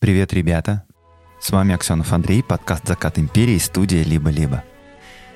Привет, 0.00 0.32
ребята! 0.32 0.84
С 1.40 1.50
вами 1.50 1.74
Аксенов 1.74 2.12
Андрей, 2.12 2.44
подкаст 2.44 2.86
«Закат 2.86 3.18
империи», 3.18 3.58
студия 3.58 4.04
«Либо-либо». 4.04 4.62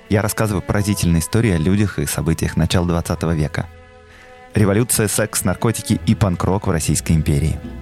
Я 0.09 0.23
рассказываю 0.23 0.63
поразительные 0.63 1.19
истории 1.19 1.51
о 1.51 1.59
людях 1.59 1.99
и 1.99 2.07
событиях 2.07 2.57
начала 2.57 2.87
20 2.87 3.23
века. 3.35 3.67
Революция, 4.55 5.09
секс, 5.09 5.43
наркотики 5.43 6.01
и 6.07 6.15
панк-рок 6.15 6.69
в 6.69 6.71
Российской 6.71 7.13
империи– 7.13 7.59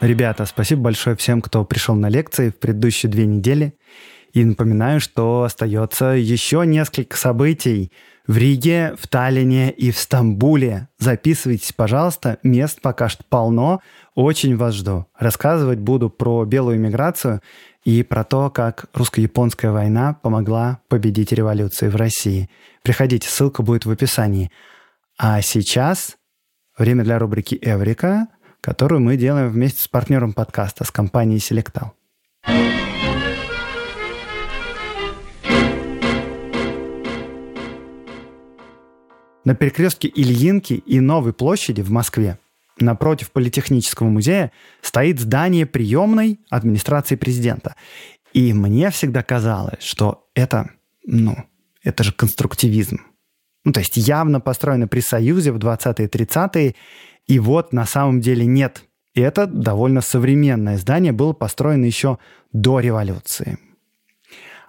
Ребята, 0.00 0.46
спасибо 0.46 0.84
большое 0.84 1.14
всем, 1.14 1.42
кто 1.42 1.62
пришел 1.62 1.94
на 1.94 2.08
лекции 2.08 2.48
в 2.48 2.56
предыдущие 2.56 3.12
две 3.12 3.26
недели. 3.26 3.74
И 4.32 4.42
напоминаю, 4.42 4.98
что 4.98 5.42
остается 5.42 6.06
еще 6.06 6.64
несколько 6.64 7.18
событий 7.18 7.92
в 8.26 8.38
Риге, 8.38 8.94
в 8.98 9.08
Таллине 9.08 9.70
и 9.70 9.90
в 9.90 9.98
Стамбуле. 9.98 10.88
Записывайтесь, 10.98 11.74
пожалуйста, 11.74 12.38
мест 12.42 12.80
пока 12.80 13.10
что 13.10 13.24
полно. 13.28 13.80
Очень 14.14 14.56
вас 14.56 14.74
жду. 14.74 15.06
Рассказывать 15.18 15.80
буду 15.80 16.08
про 16.08 16.46
белую 16.46 16.80
миграцию 16.80 17.42
и 17.84 18.02
про 18.02 18.24
то, 18.24 18.48
как 18.48 18.86
русско-японская 18.94 19.70
война 19.70 20.14
помогла 20.14 20.80
победить 20.88 21.32
революцию 21.32 21.90
в 21.90 21.96
России. 21.96 22.48
Приходите, 22.82 23.28
ссылка 23.28 23.62
будет 23.62 23.84
в 23.84 23.90
описании. 23.90 24.50
А 25.18 25.42
сейчас 25.42 26.16
время 26.78 27.04
для 27.04 27.18
рубрики 27.18 27.58
«Эврика», 27.60 28.28
которую 28.60 29.00
мы 29.00 29.16
делаем 29.16 29.48
вместе 29.48 29.82
с 29.82 29.88
партнером 29.88 30.32
подкаста, 30.32 30.84
с 30.84 30.90
компанией 30.90 31.38
Selectal. 31.38 31.90
На 39.44 39.54
перекрестке 39.54 40.10
Ильинки 40.14 40.74
и 40.74 41.00
Новой 41.00 41.32
площади 41.32 41.80
в 41.80 41.90
Москве 41.90 42.38
напротив 42.78 43.30
Политехнического 43.30 44.08
музея 44.08 44.52
стоит 44.82 45.20
здание 45.20 45.66
приемной 45.66 46.40
администрации 46.50 47.16
президента. 47.16 47.74
И 48.32 48.52
мне 48.52 48.90
всегда 48.90 49.22
казалось, 49.22 49.82
что 49.82 50.28
это, 50.34 50.70
ну, 51.04 51.36
это 51.82 52.04
же 52.04 52.12
конструктивизм. 52.12 53.00
Ну, 53.64 53.72
то 53.72 53.80
есть 53.80 53.96
явно 53.96 54.40
построено 54.40 54.88
при 54.88 55.00
Союзе 55.00 55.52
в 55.52 55.58
20-е 55.58 56.06
30-е, 56.06 56.74
и 57.26 57.38
вот 57.38 57.72
на 57.72 57.86
самом 57.86 58.20
деле 58.20 58.46
нет. 58.46 58.84
И 59.14 59.20
это 59.20 59.46
довольно 59.46 60.00
современное 60.00 60.76
здание 60.78 61.12
было 61.12 61.32
построено 61.32 61.84
еще 61.84 62.18
до 62.52 62.80
революции. 62.80 63.58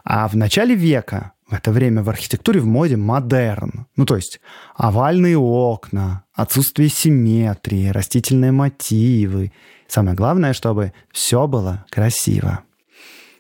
А 0.03 0.27
в 0.27 0.35
начале 0.35 0.75
века, 0.75 1.33
в 1.47 1.53
это 1.53 1.71
время 1.71 2.01
в 2.01 2.09
архитектуре 2.09 2.59
в 2.59 2.65
моде 2.65 2.97
модерн. 2.97 3.87
Ну, 3.95 4.05
то 4.05 4.15
есть 4.15 4.39
овальные 4.75 5.37
окна, 5.37 6.23
отсутствие 6.33 6.89
симметрии, 6.89 7.89
растительные 7.89 8.51
мотивы. 8.51 9.51
Самое 9.87 10.15
главное, 10.15 10.53
чтобы 10.53 10.93
все 11.11 11.47
было 11.47 11.85
красиво. 11.89 12.63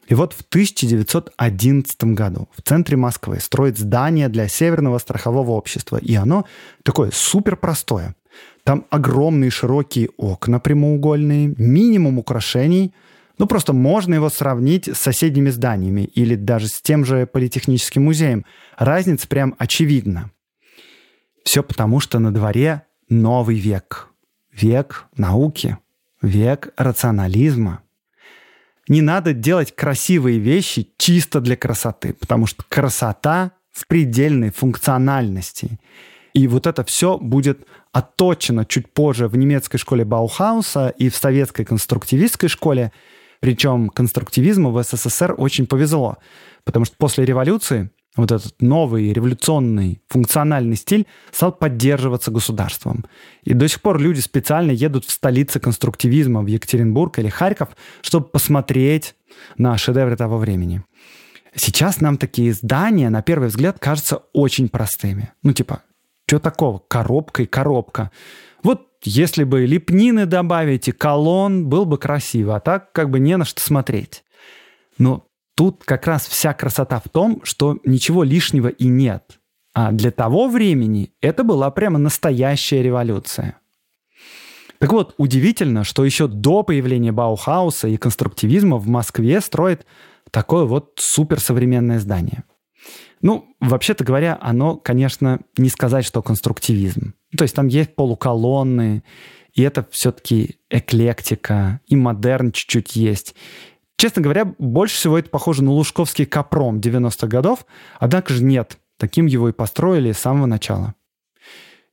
И 0.07 0.13
вот 0.13 0.33
в 0.33 0.41
1911 0.41 2.03
году 2.03 2.49
в 2.53 2.61
центре 2.61 2.97
Москвы 2.97 3.39
строят 3.39 3.77
здание 3.77 4.27
для 4.27 4.49
Северного 4.49 4.97
страхового 4.97 5.51
общества. 5.51 5.97
И 5.97 6.13
оно 6.15 6.45
такое 6.83 7.11
супер 7.13 7.55
простое. 7.55 8.13
Там 8.71 8.85
огромные 8.89 9.51
широкие 9.51 10.11
окна 10.15 10.61
прямоугольные, 10.61 11.53
минимум 11.57 12.19
украшений. 12.19 12.93
Ну, 13.37 13.45
просто 13.45 13.73
можно 13.73 14.13
его 14.13 14.29
сравнить 14.29 14.87
с 14.87 14.97
соседними 14.97 15.49
зданиями 15.49 16.03
или 16.03 16.35
даже 16.35 16.69
с 16.69 16.81
тем 16.81 17.03
же 17.03 17.25
Политехническим 17.25 18.05
музеем. 18.05 18.45
Разница 18.77 19.27
прям 19.27 19.55
очевидна. 19.57 20.31
Все 21.43 21.63
потому, 21.63 21.99
что 21.99 22.19
на 22.19 22.33
дворе 22.33 22.83
новый 23.09 23.59
век. 23.59 24.07
Век 24.53 25.03
науки, 25.17 25.77
век 26.21 26.71
рационализма. 26.77 27.81
Не 28.87 29.01
надо 29.01 29.33
делать 29.33 29.75
красивые 29.75 30.39
вещи 30.39 30.87
чисто 30.97 31.41
для 31.41 31.57
красоты, 31.57 32.13
потому 32.13 32.45
что 32.47 32.63
красота 32.69 33.51
в 33.73 33.85
предельной 33.85 34.49
функциональности– 34.49 35.77
и 36.33 36.47
вот 36.47 36.67
это 36.67 36.83
все 36.83 37.17
будет 37.17 37.65
отточено 37.91 38.65
чуть 38.65 38.91
позже 38.93 39.27
в 39.27 39.35
немецкой 39.35 39.77
школе 39.77 40.05
Баухауса 40.05 40.89
и 40.89 41.09
в 41.09 41.15
советской 41.15 41.65
конструктивистской 41.65 42.49
школе. 42.49 42.91
Причем 43.39 43.89
конструктивизму 43.89 44.71
в 44.71 44.83
СССР 44.83 45.35
очень 45.37 45.65
повезло, 45.65 46.17
потому 46.63 46.85
что 46.85 46.95
после 46.97 47.25
революции 47.25 47.89
вот 48.15 48.31
этот 48.31 48.61
новый 48.61 49.13
революционный 49.13 50.01
функциональный 50.09 50.75
стиль 50.75 51.07
стал 51.31 51.53
поддерживаться 51.53 52.29
государством. 52.29 53.05
И 53.43 53.53
до 53.53 53.67
сих 53.67 53.81
пор 53.81 53.99
люди 53.99 54.19
специально 54.19 54.71
едут 54.71 55.05
в 55.05 55.11
столицы 55.11 55.59
конструктивизма, 55.59 56.41
в 56.41 56.47
Екатеринбург 56.47 57.17
или 57.19 57.29
Харьков, 57.29 57.69
чтобы 58.01 58.27
посмотреть 58.27 59.15
на 59.57 59.77
шедевры 59.77 60.17
того 60.17 60.37
времени. 60.37 60.83
Сейчас 61.55 61.99
нам 62.01 62.17
такие 62.17 62.53
здания, 62.53 63.09
на 63.09 63.21
первый 63.21 63.49
взгляд, 63.49 63.79
кажутся 63.79 64.23
очень 64.33 64.69
простыми. 64.69 65.31
Ну, 65.43 65.53
типа, 65.53 65.81
что 66.31 66.39
такого? 66.39 66.81
Коробка 66.87 67.43
и 67.43 67.45
коробка. 67.45 68.09
Вот 68.63 68.87
если 69.03 69.43
бы 69.43 69.65
лепнины 69.65 70.25
добавить 70.25 70.87
и 70.87 70.93
колонн, 70.93 71.67
был 71.67 71.83
бы 71.83 71.97
красиво, 71.97 72.55
а 72.55 72.61
так 72.61 72.93
как 72.93 73.09
бы 73.09 73.19
не 73.19 73.35
на 73.35 73.43
что 73.43 73.61
смотреть. 73.61 74.23
Но 74.97 75.25
тут 75.57 75.83
как 75.83 76.07
раз 76.07 76.25
вся 76.25 76.53
красота 76.53 77.01
в 77.03 77.09
том, 77.09 77.41
что 77.43 77.79
ничего 77.83 78.23
лишнего 78.23 78.69
и 78.69 78.87
нет. 78.87 79.41
А 79.73 79.91
для 79.91 80.09
того 80.09 80.47
времени 80.47 81.11
это 81.19 81.43
была 81.43 81.69
прямо 81.69 81.99
настоящая 81.99 82.81
революция. 82.81 83.57
Так 84.79 84.93
вот, 84.93 85.13
удивительно, 85.17 85.83
что 85.83 86.05
еще 86.05 86.29
до 86.29 86.63
появления 86.63 87.11
Баухауса 87.11 87.89
и 87.89 87.97
конструктивизма 87.97 88.77
в 88.77 88.87
Москве 88.87 89.41
строит 89.41 89.85
такое 90.31 90.63
вот 90.63 90.93
суперсовременное 90.95 91.99
здание. 91.99 92.45
Ну, 93.21 93.55
вообще-то 93.59 94.03
говоря, 94.03 94.37
оно, 94.41 94.77
конечно, 94.77 95.39
не 95.57 95.69
сказать, 95.69 96.05
что 96.05 96.21
конструктивизм. 96.21 97.13
То 97.37 97.43
есть 97.43 97.55
там 97.55 97.67
есть 97.67 97.95
полуколонны, 97.95 99.03
и 99.53 99.61
это 99.61 99.85
все-таки 99.91 100.57
эклектика, 100.69 101.81
и 101.87 101.95
модерн 101.95 102.51
чуть-чуть 102.51 102.95
есть. 102.95 103.35
Честно 103.97 104.21
говоря, 104.21 104.53
больше 104.57 104.95
всего 104.95 105.19
это 105.19 105.29
похоже 105.29 105.63
на 105.63 105.71
лужковский 105.71 106.25
капром 106.25 106.79
90-х 106.79 107.27
годов, 107.27 107.65
однако 107.99 108.33
же 108.33 108.43
нет, 108.43 108.77
таким 108.97 109.27
его 109.27 109.49
и 109.49 109.53
построили 109.53 110.11
с 110.11 110.19
самого 110.19 110.47
начала. 110.47 110.95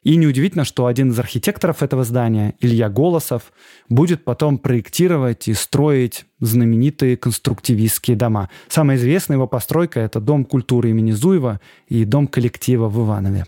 И 0.04 0.16
неудивительно, 0.16 0.64
что 0.64 0.86
один 0.86 1.10
из 1.10 1.18
архитекторов 1.18 1.82
этого 1.82 2.04
здания, 2.04 2.54
Илья 2.60 2.88
Голосов, 2.88 3.52
будет 3.88 4.24
потом 4.24 4.58
проектировать 4.58 5.48
и 5.48 5.54
строить 5.54 6.24
знаменитые 6.38 7.16
конструктивистские 7.16 8.16
дома. 8.16 8.48
Самая 8.68 8.96
известная 8.96 9.36
его 9.36 9.48
постройка– 9.48 10.00
это 10.00 10.20
Дом 10.20 10.44
культуры 10.44 10.90
имени 10.90 11.10
Зуева 11.10 11.60
и 11.88 12.04
Дом 12.04 12.28
коллектива 12.28 12.88
в 12.88 13.04
Иванове. 13.04 13.46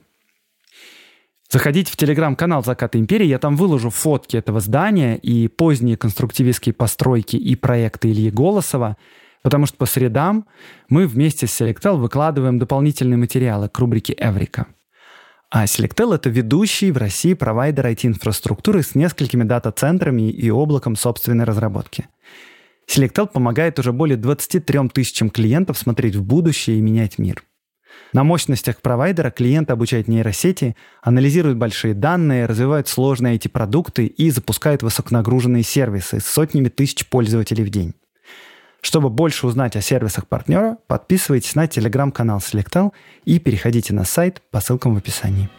Заходите 1.52 1.92
в 1.92 1.96
телеграм-канал 1.96 2.64
«Закат 2.64 2.94
империи», 2.94 3.26
я 3.26 3.38
там 3.38 3.56
выложу 3.56 3.90
фотки 3.90 4.36
этого 4.36 4.60
здания 4.60 5.16
и 5.16 5.48
поздние 5.48 5.96
конструктивистские 5.96 6.72
постройки 6.72 7.36
и 7.36 7.56
проекты 7.56 8.10
Ильи 8.10 8.30
Голосова, 8.30 8.96
потому 9.42 9.66
что 9.66 9.76
по 9.76 9.86
средам 9.86 10.46
мы 10.88 11.06
вместе 11.06 11.46
с 11.46 11.60
Selectel 11.60 11.96
выкладываем 11.96 12.58
дополнительные 12.58 13.16
материалы 13.16 13.68
к 13.68 13.78
рубрике 13.78 14.14
«Эврика». 14.16 14.66
А 15.52 15.64
Selectel— 15.64 16.14
это 16.14 16.30
ведущий 16.30 16.92
в 16.92 16.96
России 16.96 17.34
провайдер 17.34 17.86
IT-инфраструктуры 17.86 18.84
с 18.84 18.94
несколькими 18.94 19.42
дата-центрами 19.42 20.30
и 20.30 20.48
облаком 20.48 20.94
собственной 20.94 21.44
разработки. 21.44 22.06
Selectel 22.88 23.26
помогает 23.26 23.80
уже 23.80 23.92
более 23.92 24.16
23 24.16 24.88
тысячам 24.90 25.28
клиентов 25.28 25.76
смотреть 25.76 26.14
в 26.14 26.22
будущее 26.22 26.78
и 26.78 26.80
менять 26.80 27.18
мир. 27.18 27.42
На 28.12 28.22
мощностях 28.22 28.80
провайдера 28.80 29.30
клиент 29.30 29.72
обучает 29.72 30.06
нейросети, 30.06 30.76
анализирует 31.02 31.56
большие 31.56 31.94
данные, 31.94 32.46
развивает 32.46 32.86
сложные 32.86 33.36
IT-продукты 33.36 34.06
и 34.06 34.30
запускает 34.30 34.84
высоконагруженные 34.84 35.64
сервисы 35.64 36.20
с 36.20 36.26
сотнями 36.26 36.68
тысяч 36.68 37.08
пользователей 37.08 37.64
в 37.64 37.70
день. 37.70 37.94
Чтобы 38.80 39.10
больше 39.10 39.46
узнать 39.46 39.76
о 39.76 39.82
сервисах 39.82 40.26
партнера, 40.26 40.78
подписывайтесь 40.86 41.54
на 41.54 41.66
телеграм-канал 41.66 42.38
Selectal 42.38 42.92
и 43.24 43.38
переходите 43.38 43.92
на 43.92 44.04
сайт 44.04 44.42
по 44.50 44.60
ссылкам 44.60 44.94
в 44.94 44.98
описании. 44.98 45.50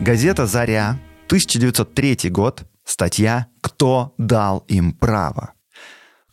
Газета 0.00 0.46
«Заря» 0.46 0.98
1903 1.32 2.28
год, 2.28 2.64
статья 2.84 3.46
«Кто 3.62 4.12
дал 4.18 4.66
им 4.68 4.92
право?» 4.92 5.54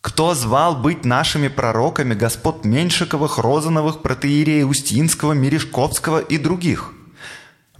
Кто 0.02 0.34
звал 0.34 0.76
быть 0.76 1.06
нашими 1.06 1.48
пророками 1.48 2.12
господ 2.12 2.66
Меньшиковых, 2.66 3.38
Розановых, 3.38 4.02
Протеирея 4.02 4.66
Устинского, 4.66 5.32
Мережковского 5.32 6.18
и 6.18 6.36
других? 6.36 6.92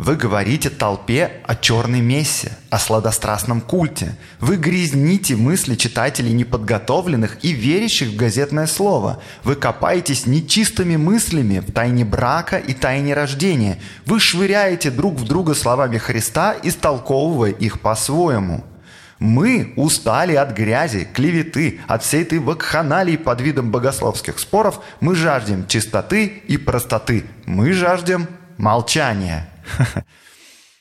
Вы 0.02 0.16
говорите 0.16 0.70
толпе 0.70 1.42
о 1.44 1.54
черной 1.54 2.00
мессе, 2.00 2.52
о 2.70 2.78
сладострастном 2.78 3.60
культе. 3.60 4.16
Вы 4.38 4.56
грязните 4.56 5.36
мысли 5.36 5.74
читателей 5.74 6.32
неподготовленных 6.32 7.44
и 7.44 7.52
верящих 7.52 8.08
в 8.08 8.16
газетное 8.16 8.66
слово. 8.66 9.22
Вы 9.44 9.56
копаетесь 9.56 10.24
нечистыми 10.24 10.96
мыслями 10.96 11.58
в 11.58 11.70
тайне 11.70 12.06
брака 12.06 12.56
и 12.56 12.72
тайне 12.72 13.12
рождения. 13.12 13.78
Вы 14.06 14.20
швыряете 14.20 14.90
друг 14.90 15.16
в 15.16 15.24
друга 15.24 15.54
словами 15.54 15.98
Христа, 15.98 16.56
истолковывая 16.62 17.50
их 17.50 17.80
по-своему– 17.80 18.64
мы 19.18 19.74
устали 19.76 20.34
от 20.34 20.56
грязи, 20.56 21.06
клеветы, 21.12 21.78
от 21.86 22.02
всей 22.02 22.22
этой 22.22 22.38
вакханалии 22.38 23.18
под 23.18 23.42
видом 23.42 23.70
богословских 23.70 24.38
споров. 24.38 24.80
Мы 25.00 25.14
жаждем 25.14 25.66
чистоты 25.66 26.24
и 26.24 26.56
простоты. 26.56 27.26
Мы 27.44 27.74
жаждем 27.74 28.28
молчания. 28.56 29.50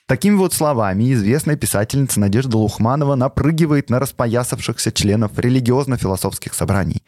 Такими 0.07 0.35
вот 0.35 0.53
словами 0.53 1.13
известная 1.13 1.55
писательница 1.55 2.19
Надежда 2.19 2.57
Лухманова 2.57 3.15
напрыгивает 3.15 3.89
на 3.91 3.99
распоясавшихся 3.99 4.91
членов 4.91 5.37
религиозно-философских 5.37 6.55
собраний, 6.55 7.03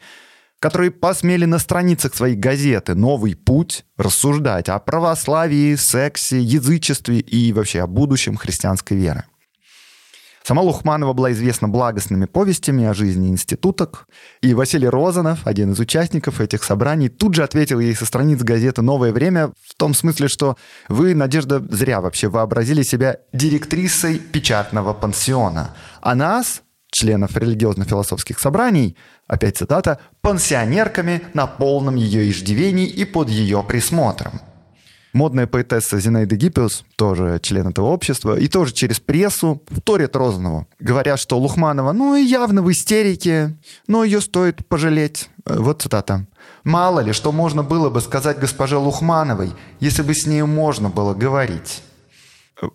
которые 0.60 0.92
посмели 0.92 1.44
на 1.44 1.58
страницах 1.58 2.14
своей 2.14 2.36
газеты 2.36 2.94
«Новый 2.94 3.34
путь» 3.34 3.84
рассуждать 3.96 4.68
о 4.68 4.78
православии, 4.78 5.74
сексе, 5.74 6.40
язычестве 6.40 7.18
и 7.18 7.52
вообще 7.52 7.80
о 7.80 7.88
будущем 7.88 8.36
христианской 8.36 8.96
веры. 8.96 9.24
Сама 10.52 10.60
Лухманова 10.64 11.14
была 11.14 11.32
известна 11.32 11.66
благостными 11.66 12.26
повестями 12.26 12.84
о 12.84 12.92
жизни 12.92 13.30
институток, 13.30 14.06
и 14.42 14.52
Василий 14.52 14.86
Розанов, 14.86 15.46
один 15.46 15.72
из 15.72 15.80
участников 15.80 16.42
этих 16.42 16.62
собраний, 16.62 17.08
тут 17.08 17.34
же 17.34 17.42
ответил 17.42 17.80
ей 17.80 17.96
со 17.96 18.04
страниц 18.04 18.42
газеты 18.42 18.82
«Новое 18.82 19.12
время» 19.14 19.52
в 19.66 19.74
том 19.78 19.94
смысле, 19.94 20.28
что 20.28 20.58
вы, 20.90 21.14
Надежда, 21.14 21.64
зря 21.70 22.02
вообще 22.02 22.28
вообразили 22.28 22.82
себя 22.82 23.16
директрисой 23.32 24.18
печатного 24.18 24.92
пансиона, 24.92 25.74
а 26.02 26.14
нас, 26.14 26.60
членов 26.90 27.34
религиозно-философских 27.34 28.38
собраний, 28.38 28.94
опять 29.26 29.56
цитата, 29.56 30.00
«пансионерками 30.20 31.22
на 31.32 31.46
полном 31.46 31.94
ее 31.94 32.28
иждивении 32.28 32.86
и 32.86 33.06
под 33.06 33.30
ее 33.30 33.64
присмотром». 33.66 34.42
Модная 35.12 35.46
поэтесса 35.46 36.00
Зинаида 36.00 36.36
Гиппиус, 36.36 36.84
тоже 36.96 37.38
член 37.42 37.68
этого 37.68 37.86
общества, 37.86 38.38
и 38.38 38.48
тоже 38.48 38.72
через 38.72 38.98
прессу 38.98 39.62
вторит 39.70 40.16
Розанову, 40.16 40.66
говоря, 40.80 41.18
что 41.18 41.38
Лухманова, 41.38 41.92
ну, 41.92 42.16
явно 42.16 42.62
в 42.62 42.70
истерике, 42.70 43.54
но 43.86 44.04
ее 44.04 44.22
стоит 44.22 44.66
пожалеть. 44.66 45.28
Э, 45.44 45.58
вот 45.58 45.82
цитата. 45.82 46.26
«Мало 46.64 47.00
ли, 47.00 47.12
что 47.12 47.30
можно 47.32 47.62
было 47.62 47.90
бы 47.90 48.00
сказать 48.00 48.38
госпоже 48.38 48.78
Лухмановой, 48.78 49.52
если 49.80 50.02
бы 50.02 50.14
с 50.14 50.26
ней 50.26 50.42
можно 50.42 50.88
было 50.88 51.14
говорить». 51.14 51.82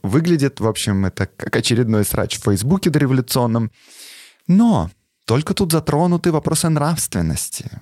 Выглядит, 0.03 0.59
в 0.59 0.67
общем, 0.67 1.05
это 1.05 1.27
как 1.27 1.55
очередной 1.55 2.03
срач 2.03 2.37
в 2.37 2.43
Фейсбуке 2.43 2.89
дореволюционном. 2.89 3.71
Но 4.45 4.89
только 5.25 5.53
тут 5.53 5.71
затронуты 5.71 6.31
вопросы 6.31 6.67
нравственности. 6.67 7.81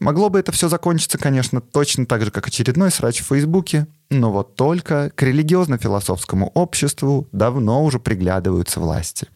Могло 0.00 0.28
бы 0.28 0.38
это 0.38 0.50
все 0.50 0.68
закончиться, 0.68 1.18
конечно, 1.18 1.60
точно 1.60 2.06
так 2.06 2.24
же, 2.24 2.30
как 2.30 2.48
очередной 2.48 2.90
срач 2.90 3.20
в 3.20 3.26
Фейсбуке, 3.26 3.86
но 4.10 4.32
вот 4.32 4.56
только 4.56 5.10
к 5.14 5.22
религиозно-философскому 5.22 6.50
обществу 6.54 7.28
давно 7.32 7.84
уже 7.84 8.00
приглядываются 8.00 8.80
власти. 8.80 9.28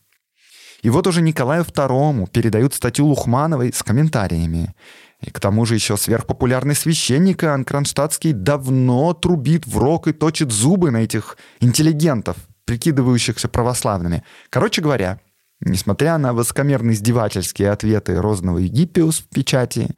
И 0.83 0.91
вот 0.91 1.07
уже 1.07 1.23
Николаю 1.23 1.65
II 1.65 2.31
передают 2.31 2.75
статью 2.75 3.07
Лухмановой 3.07 3.73
с 3.73 3.83
комментариями. 3.83 4.75
И 5.21 5.31
к 5.31 5.41
тому 5.41 5.67
же 5.67 5.75
еще 5.75 5.97
сверхпопулярный 5.97 6.77
священник 6.77 7.43
Иоанн 7.43 7.65
Кронштадтский 7.65 8.33
давно 8.33 9.13
трубит 9.15 9.67
в 9.67 9.77
рог 9.79 10.07
и 10.07 10.13
точит 10.13 10.53
зубы 10.53 10.93
на 10.93 10.99
этих 10.99 11.37
интеллигентов, 11.61 12.37
прикидывающихся 12.65 13.49
православными. 13.49 14.23
Короче 14.51 14.81
говоря, 14.81 15.21
несмотря 15.61 16.19
на 16.19 16.33
высокомерные 16.33 16.95
издевательские 16.95 17.73
ответы 17.73 18.21
Розного 18.21 18.59
и 18.59 18.69
Гиппиус 18.69 19.19
в 19.19 19.29
печати, 19.29 19.97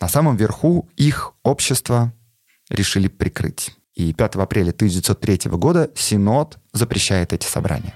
на 0.00 0.08
самом 0.08 0.36
верху 0.36 0.88
их 0.96 1.32
общество 1.42 2.12
решили 2.68 3.08
прикрыть. 3.08 3.76
И 3.94 4.12
5 4.12 4.36
апреля 4.36 4.70
1903 4.70 5.50
года 5.52 5.90
Синод 5.94 6.58
запрещает 6.72 7.32
эти 7.32 7.46
собрания. 7.46 7.94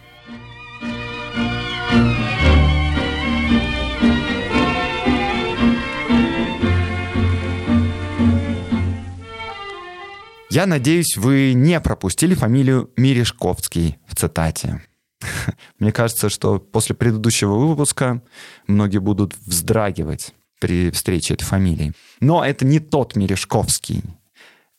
Я 10.51 10.67
надеюсь, 10.67 11.17
вы 11.17 11.53
не 11.53 11.79
пропустили 11.81 12.35
фамилию 12.35 12.91
Мирешковский 12.97 13.99
в 14.07 14.17
цитате. 14.17 14.83
Мне 15.79 15.93
кажется, 15.93 16.31
что 16.31 16.59
после 16.59 16.97
предыдущего 16.97 17.55
выпуска 17.57 18.23
многие 18.67 18.99
будут 18.99 19.37
вздрагивать 19.37 20.33
при 20.59 20.91
встрече 20.91 21.35
этой 21.35 21.45
фамилии. 21.45 21.93
Но 22.21 22.45
это 22.45 22.65
не 22.65 22.81
тот 22.81 23.17
Мережковский. 23.17 24.03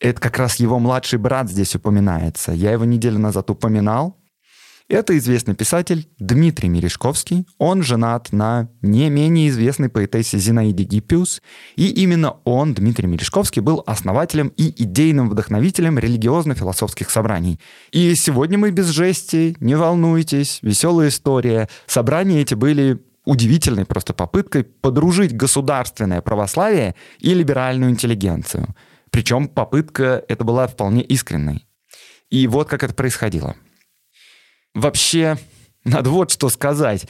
Это 0.00 0.20
как 0.20 0.38
раз 0.38 0.56
его 0.56 0.78
младший 0.78 1.18
брат 1.18 1.50
здесь 1.50 1.74
упоминается. 1.74 2.52
Я 2.52 2.72
его 2.72 2.84
неделю 2.84 3.18
назад 3.18 3.50
упоминал. 3.50 4.16
Это 4.90 5.16
известный 5.18 5.54
писатель 5.54 6.08
Дмитрий 6.18 6.68
Мережковский. 6.68 7.46
Он 7.58 7.84
женат 7.84 8.32
на 8.32 8.68
не 8.82 9.08
менее 9.08 9.48
известной 9.48 9.88
поэтессе 9.88 10.38
Зинаиде 10.38 10.82
Гиппиус. 10.82 11.42
И 11.76 11.86
именно 11.90 12.38
он, 12.42 12.74
Дмитрий 12.74 13.06
Мережковский, 13.06 13.62
был 13.62 13.84
основателем 13.86 14.48
и 14.56 14.74
идейным 14.82 15.30
вдохновителем 15.30 15.96
религиозно-философских 15.96 17.08
собраний. 17.10 17.60
И 17.92 18.16
сегодня 18.16 18.58
мы 18.58 18.72
без 18.72 18.86
жести, 18.86 19.56
не 19.60 19.76
волнуйтесь, 19.76 20.58
веселая 20.62 21.10
история. 21.10 21.68
Собрания 21.86 22.40
эти 22.40 22.54
были 22.54 23.00
удивительной 23.24 23.84
просто 23.84 24.14
попыткой 24.14 24.64
подружить 24.64 25.36
государственное 25.36 26.20
православие 26.20 26.94
и 27.18 27.34
либеральную 27.34 27.90
интеллигенцию. 27.90 28.74
Причем 29.10 29.48
попытка 29.48 30.24
эта 30.28 30.44
была 30.44 30.66
вполне 30.66 31.02
искренней. 31.02 31.66
И 32.30 32.46
вот 32.46 32.68
как 32.68 32.84
это 32.84 32.94
происходило. 32.94 33.56
Вообще, 34.74 35.36
надо 35.84 36.10
вот 36.10 36.30
что 36.30 36.48
сказать. 36.48 37.06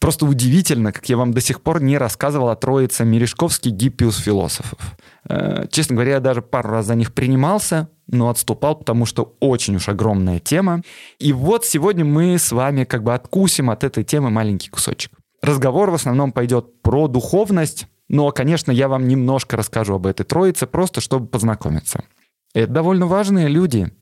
Просто 0.00 0.26
удивительно, 0.26 0.92
как 0.92 1.08
я 1.08 1.16
вам 1.16 1.32
до 1.32 1.40
сих 1.40 1.62
пор 1.62 1.82
не 1.82 1.96
рассказывал 1.96 2.48
о 2.48 2.56
троице 2.56 3.04
Мережковский 3.04 3.70
Гиппиус 3.70 4.18
философов. 4.18 4.78
Э, 5.28 5.66
честно 5.70 5.94
говоря, 5.94 6.12
я 6.12 6.20
даже 6.20 6.42
пару 6.42 6.70
раз 6.70 6.86
за 6.86 6.94
них 6.94 7.14
принимался, 7.14 7.88
но 8.06 8.28
отступал, 8.28 8.76
потому 8.76 9.06
что 9.06 9.36
очень 9.40 9.76
уж 9.76 9.88
огромная 9.88 10.40
тема. 10.40 10.82
И 11.18 11.32
вот 11.32 11.64
сегодня 11.64 12.04
мы 12.04 12.38
с 12.38 12.50
вами 12.50 12.84
как 12.84 13.02
бы 13.02 13.14
откусим 13.14 13.70
от 13.70 13.84
этой 13.84 14.04
темы 14.04 14.30
маленький 14.30 14.70
кусочек. 14.70 15.12
Разговор 15.44 15.90
в 15.90 15.94
основном 15.94 16.32
пойдет 16.32 16.80
про 16.80 17.06
духовность, 17.06 17.86
но, 18.08 18.30
конечно, 18.30 18.72
я 18.72 18.88
вам 18.88 19.06
немножко 19.06 19.58
расскажу 19.58 19.96
об 19.96 20.06
этой 20.06 20.24
троице, 20.24 20.66
просто 20.66 21.02
чтобы 21.02 21.26
познакомиться. 21.26 22.04
Это 22.54 22.72
довольно 22.72 23.06
важные 23.06 23.48
люди. 23.48 23.92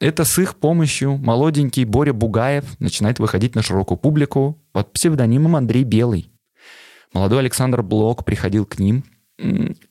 Это 0.00 0.24
с 0.24 0.36
их 0.40 0.56
помощью 0.56 1.16
молоденький 1.16 1.84
Боря 1.84 2.12
Бугаев 2.12 2.64
начинает 2.80 3.20
выходить 3.20 3.54
на 3.54 3.62
широкую 3.62 3.98
публику 3.98 4.60
под 4.72 4.92
псевдонимом 4.92 5.54
Андрей 5.54 5.84
Белый. 5.84 6.32
Молодой 7.12 7.38
Александр 7.38 7.84
Блок 7.84 8.24
приходил 8.24 8.66
к 8.66 8.80
ним, 8.80 9.04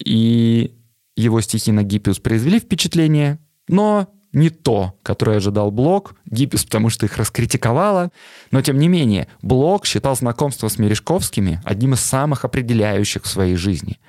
и 0.04 0.76
его 1.16 1.40
стихи 1.40 1.72
на 1.72 1.84
Гиппиус 1.84 2.20
произвели 2.20 2.60
впечатление, 2.60 3.40
но 3.70 4.10
не 4.32 4.50
то, 4.50 4.96
которое 5.04 5.38
ожидал 5.38 5.72
Блок, 5.72 6.16
Гиппис, 6.26 6.64
потому 6.66 6.90
что 6.90 7.06
их 7.06 7.18
раскритиковала, 7.18 8.12
но 8.52 8.62
тем 8.62 8.78
не 8.78 8.88
менее, 8.88 9.28
Блок 9.42 9.86
считал 9.86 10.16
знакомство 10.16 10.68
с 10.68 10.78
Мережковскими 10.78 11.62
одним 11.66 11.94
из 11.94 12.02
самых 12.02 12.46
определяющих 12.46 13.24
в 13.24 13.28
своей 13.28 13.56
жизни. 13.56 14.00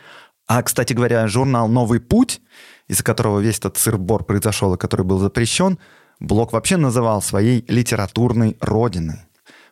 А, 0.46 0.62
кстати 0.62 0.92
говоря, 0.92 1.26
журнал 1.28 1.68
«Новый 1.68 2.00
путь», 2.00 2.40
из-за 2.88 3.04
которого 3.04 3.40
весь 3.40 3.58
этот 3.58 3.78
сыр-бор 3.78 4.24
произошел 4.24 4.74
и 4.74 4.78
который 4.78 5.06
был 5.06 5.18
запрещен, 5.18 5.78
Блок 6.18 6.52
вообще 6.52 6.76
называл 6.76 7.22
своей 7.22 7.64
литературной 7.68 8.56
родиной. 8.60 9.20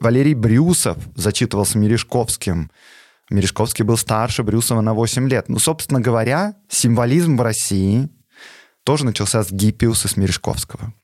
Валерий 0.00 0.34
Брюсов 0.34 0.96
зачитывался 1.14 1.78
Мережковским. 1.78 2.70
Мережковский 3.28 3.84
был 3.84 3.98
старше 3.98 4.42
Брюсова 4.42 4.80
на 4.80 4.94
8 4.94 5.28
лет. 5.28 5.48
Ну, 5.48 5.58
собственно 5.58 6.00
говоря, 6.00 6.54
символизм 6.68 7.36
в 7.36 7.42
России 7.42 8.08
тоже 8.88 9.04
начался 9.04 9.44
с 9.44 9.52
Гиппиуса 9.52 10.08
с 10.08 10.16
Мережковского. 10.16 10.94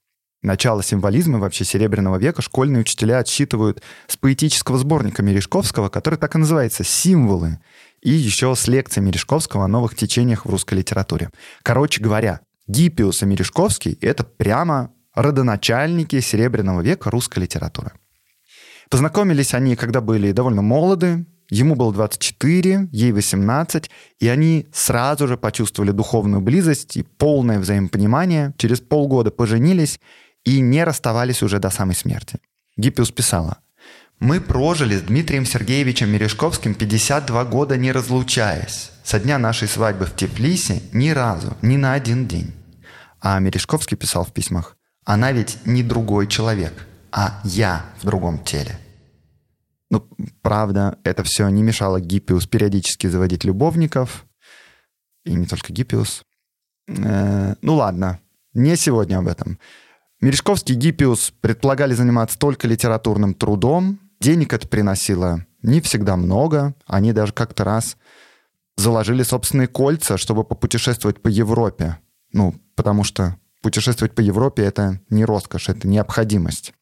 Начало 0.41 0.83
символизма 0.83 1.39
вообще 1.39 1.67
Серебряного 1.67 2.17
века 2.17 2.41
школьные 2.41 2.81
учителя 2.81 3.19
отсчитывают 3.19 3.83
с 4.07 4.17
поэтического 4.17 4.79
сборника 4.79 5.23
Мережковского, 5.23 5.91
который 5.91 6.19
так 6.19 6.35
и 6.35 6.39
называется 6.39 6.83
«Символы», 6.83 7.59
и 8.01 8.11
еще 8.11 8.55
с 8.57 8.69
лекции 8.69 9.03
Мережковского 9.03 9.67
о 9.67 9.69
новых 9.69 9.97
течениях 9.97 10.47
в 10.47 10.49
русской 10.49 10.77
литературе. 10.77 11.29
Короче 11.63 12.03
говоря, 12.03 12.41
Гиппиус 12.69 13.23
и 13.23 13.27
Мережковский— 13.27 13.99
это 14.01 14.25
прямо 14.25 14.91
родоначальники 15.15 16.21
Серебряного 16.21 16.81
века 16.81 17.11
русской 17.11 17.41
литературы. 17.41 17.93
Познакомились 18.89 19.53
они, 19.53 19.77
когда 19.77 20.01
были 20.01 20.33
довольно 20.33 20.63
молоды, 20.63 21.27
ему 21.51 21.75
было 21.75 21.93
24, 21.93 22.89
ей 22.91 23.13
18, 23.13 23.91
и 24.21 24.29
они 24.29 24.67
сразу 24.73 25.29
же 25.29 25.37
почувствовали 25.37 25.91
духовную 25.91 26.41
близость 26.41 26.97
и 26.97 27.03
полное 27.03 27.59
взаимопонимание, 27.59 28.55
через 28.59 28.81
полгода 28.81 29.31
поженились 29.31 30.01
и 30.45 30.61
не 30.61 30.85
расставались 30.85 31.43
уже 31.43 31.59
до 31.59 31.71
самой 31.71 31.95
смерти. 31.95 32.39
Гиппиус 32.77 33.11
писала, 33.11 33.59
«Мы 34.21 34.41
прожили 34.41 34.97
с 34.97 35.03
Дмитрием 35.03 35.45
Сергеевичем 35.45 36.09
Мережковским 36.11 36.75
52 36.75 37.45
года 37.45 37.77
не 37.77 37.93
разлучаясь. 37.93 38.91
Со 39.03 39.21
дня 39.21 39.39
нашей 39.39 39.69
свадьбы 39.69 40.07
в 40.07 40.17
Тифлисе 40.17 40.83
ни 40.93 41.11
разу, 41.11 41.57
ни 41.63 41.77
на 41.77 41.95
один 41.95 42.27
день». 42.27 42.53
А 43.21 43.39
Мережковский 43.39 43.97
писал 43.97 44.25
в 44.25 44.33
письмах, 44.33 44.77
«Она 45.05 45.33
ведь 45.33 45.59
не 45.65 45.83
другой 45.83 46.27
человек, 46.27 46.87
а 47.11 47.41
я 47.45 47.85
в 48.01 48.07
другом 48.07 48.43
теле». 48.45 48.79
Ну, 49.95 50.09
правда, 50.43 50.99
это 51.05 51.23
все 51.23 51.49
не 51.51 51.63
мешало 51.63 52.01
Гиппиус 52.01 52.49
периодически 52.49 53.07
заводить 53.07 53.45
любовников. 53.45 54.27
И 55.25 55.33
не 55.33 55.47
только 55.47 55.73
Гиппиус. 55.73 56.25
Э, 56.89 57.55
ну 57.63 57.77
ладно, 57.77 58.19
не 58.55 58.75
сегодня 58.75 59.19
об 59.19 59.29
этом. 59.29 59.61
Мережковский 60.21 60.75
и 60.75 60.79
Гиппиус 60.79 61.33
предполагали 61.41 61.95
заниматься 61.95 62.37
только 62.37 62.67
литературным 62.67 63.35
трудом. 63.35 64.01
Денег 64.19 64.53
это 64.53 64.67
приносило 64.67 65.47
не 65.63 65.81
всегда 65.81 66.17
много. 66.17 66.75
Они 66.89 67.13
даже 67.13 67.33
как-то 67.33 67.63
раз 67.63 67.97
заложили 68.77 69.23
собственные 69.23 69.69
кольца, 69.69 70.19
чтобы 70.19 70.43
попутешествовать 70.43 71.23
по 71.23 71.29
Европе. 71.29 71.99
Ну, 72.33 72.57
потому 72.75 73.05
что 73.05 73.37
путешествовать 73.63 74.17
по 74.17 74.23
Европе— 74.23 74.63
это 74.65 74.99
не 75.09 75.25
роскошь, 75.25 75.69
это 75.69 75.87
необходимость. 75.87 76.75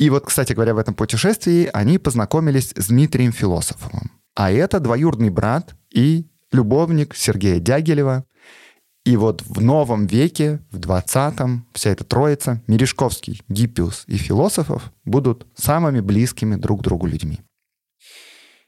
И 0.00 0.08
вот, 0.08 0.24
кстати 0.24 0.54
говоря, 0.54 0.72
в 0.72 0.78
этом 0.78 0.94
путешествии 0.94 1.68
они 1.74 1.98
познакомились 1.98 2.72
с 2.74 2.88
Дмитрием 2.88 3.32
Философовым. 3.32 4.10
А 4.34 4.50
это 4.50 4.80
двоюродный 4.80 5.28
брат 5.28 5.74
и 5.92 6.26
любовник 6.52 7.14
Сергея 7.14 7.60
Дягилева. 7.60 8.24
И 9.04 9.18
вот 9.18 9.42
в 9.42 9.60
новом 9.60 10.06
веке, 10.06 10.60
в 10.70 10.78
20-м, 10.78 11.66
вся 11.74 11.90
эта 11.90 12.04
троица, 12.04 12.62
Мережковский, 12.66 13.42
Гиппиус 13.48 14.04
и 14.06 14.16
Философов 14.16 14.90
будут 15.04 15.46
самыми 15.54 16.00
близкими 16.00 16.56
друг 16.56 16.80
другу 16.80 17.06
людьми. 17.06 17.40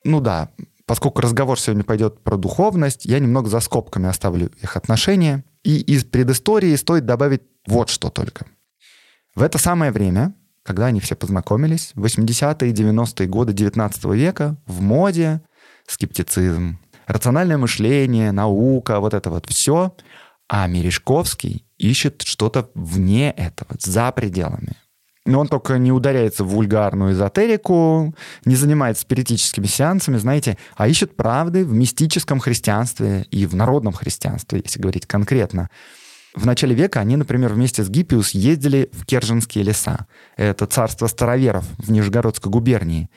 Ну 0.05 0.21
да, 0.21 0.51
поскольку 0.85 1.23
разговор 1.23 1.59
сегодня 1.59 1.83
пойдет 1.83 2.23
про 2.23 2.37
духовность, 2.37 3.07
я 3.07 3.19
немного 3.19 3.49
за 3.49 3.61
скобками 3.61 4.07
оставлю 4.07 4.51
их 4.63 4.77
отношения. 4.77 5.45
И 5.65 5.81
из 5.81 6.05
предыстории 6.05 6.77
стоит 6.77 7.07
добавить 7.07 7.41
вот 7.67 7.89
что 7.89 8.11
только. 8.11 8.45
В 9.35 9.41
это 9.41 9.57
самое 9.57 9.93
время 9.93 10.35
когда 10.63 10.87
они 10.87 11.01
все 11.01 11.17
познакомились, 11.17 11.93
80-е 11.97 12.71
и 12.71 12.75
90-е 12.75 13.27
годы 13.27 13.53
19 13.53 14.05
века, 14.07 14.57
в 14.67 14.81
моде 14.81 15.43
скептицизм, 15.87 16.79
рациональное 17.07 17.59
мышление, 17.59 18.33
наука, 18.33 19.01
вот 19.01 19.15
это 19.15 19.31
вот 19.31 19.47
все. 19.47 19.95
А 20.49 20.67
Мережковский 20.67 21.67
ищет 21.79 22.23
что-то 22.23 22.71
вне 22.75 23.31
этого, 23.31 23.75
за 23.79 24.13
пределами. 24.13 24.77
Но 25.25 25.39
он 25.39 25.49
только 25.49 25.79
не 25.79 25.93
ударяется 25.93 26.43
в 26.43 26.49
вульгарную 26.49 27.13
эзотерику, 27.13 28.15
не 28.45 28.57
занимается 28.57 29.03
спиритическими 29.03 29.67
сеансами, 29.67 30.17
знаете, 30.17 30.59
а 30.77 30.89
ищет 30.89 31.17
правды 31.17 31.65
в 31.65 31.73
мистическом 31.73 32.41
христианстве 32.41 33.25
и 33.31 33.47
в 33.47 33.55
народном 33.55 33.93
христианстве, 33.93 34.61
если 34.65 34.81
говорить 34.81 35.07
конкретно. 35.07 35.71
В 36.35 36.47
начале 36.47 36.75
века 36.75 37.01
они, 37.01 37.17
например, 37.17 37.53
вместе 37.53 37.85
с 37.85 37.91
Гиппиус 37.91 38.31
ездили 38.31 38.89
в 38.93 39.05
Керженские 39.05 39.65
леса. 39.65 40.07
Это 40.37 40.67
царство 40.67 41.07
староверов 41.07 41.67
в 41.77 41.91
Нижегородской 41.93 42.51
губернии. 42.51 43.11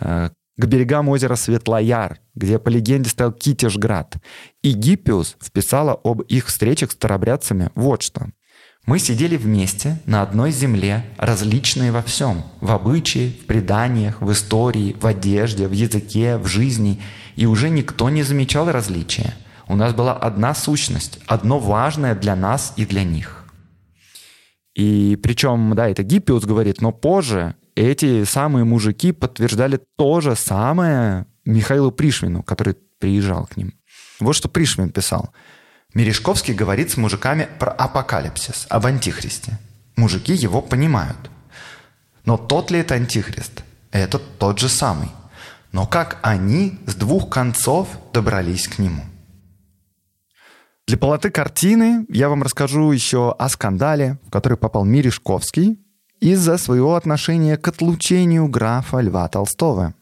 Э, 0.00 0.30
к 0.56 0.66
берегам 0.66 1.08
озера 1.08 1.34
Светлояр, 1.34 2.20
где 2.34 2.58
по 2.58 2.68
легенде 2.68 3.10
стоял 3.10 3.32
Китежград. 3.32 4.16
И 4.62 4.72
Гиппиус 4.72 5.36
вписала 5.42 5.94
об 6.04 6.20
их 6.22 6.46
встречах 6.46 6.92
с 6.92 6.94
старобрядцами 6.94 7.70
вот 7.74 8.02
что. 8.02 8.26
Мы 8.86 8.98
сидели 8.98 9.36
вместе 9.36 10.00
на 10.06 10.22
одной 10.22 10.52
земле, 10.52 11.04
различные 11.18 11.92
во 11.92 12.02
всем. 12.02 12.44
В 12.60 12.70
обычае, 12.70 13.30
в 13.30 13.46
преданиях, 13.46 14.20
в 14.20 14.30
истории, 14.30 14.96
в 15.00 15.06
одежде, 15.06 15.66
в 15.66 15.72
языке, 15.72 16.36
в 16.36 16.46
жизни. 16.46 17.00
И 17.36 17.46
уже 17.46 17.68
никто 17.68 18.10
не 18.10 18.22
замечал 18.22 18.70
различия– 18.70 19.34
у 19.70 19.76
нас 19.76 19.94
была 19.94 20.14
одна 20.14 20.52
сущность, 20.52 21.20
одно 21.26 21.60
важное 21.60 22.16
для 22.16 22.34
нас 22.34 22.72
и 22.74 22.84
для 22.84 23.04
них. 23.04 23.44
И 24.74 25.16
причем, 25.22 25.74
да, 25.76 25.88
это 25.88 26.02
Гиппиус 26.02 26.44
говорит, 26.44 26.80
но 26.80 26.90
позже 26.90 27.54
эти 27.76 28.24
самые 28.24 28.64
мужики 28.64 29.12
подтверждали 29.12 29.78
то 29.96 30.20
же 30.20 30.34
самое 30.34 31.26
Михаилу 31.44 31.92
Пришвину, 31.92 32.42
который 32.42 32.74
приезжал 32.98 33.46
к 33.46 33.56
ним. 33.56 33.72
Вот 34.18 34.32
что 34.32 34.48
Пришвин 34.48 34.90
писал. 34.90 35.32
Мережковский 35.94 36.52
говорит 36.52 36.90
с 36.90 36.96
мужиками 36.96 37.48
про 37.60 37.70
апокалипсис, 37.70 38.66
об 38.70 38.86
антихристе. 38.86 39.56
Мужики 39.94 40.32
его 40.32 40.62
понимают. 40.62 41.30
Но 42.24 42.36
тот 42.36 42.72
ли 42.72 42.80
это 42.80 42.94
антихрист? 42.94 43.62
Это 43.92 44.18
тот 44.18 44.58
же 44.58 44.68
самый. 44.68 45.10
Но 45.70 45.86
как 45.86 46.18
они 46.22 46.80
с 46.86 46.96
двух 46.96 47.28
концов 47.28 47.88
добрались 48.12 48.66
к 48.66 48.80
нему? 48.80 49.04
Для 50.90 50.98
полоты 50.98 51.30
картины 51.30 52.04
я 52.08 52.28
вам 52.28 52.42
расскажу 52.42 52.90
еще 52.90 53.30
о 53.30 53.48
скандале, 53.48 54.18
в 54.26 54.30
который 54.32 54.58
попал 54.58 54.84
Мирешковский 54.84 55.78
из-за 56.18 56.58
своего 56.58 56.96
отношения 56.96 57.56
к 57.56 57.68
отлучению 57.68 58.48
графа 58.48 58.98
Льва 58.98 59.28
Толстого. 59.28 59.94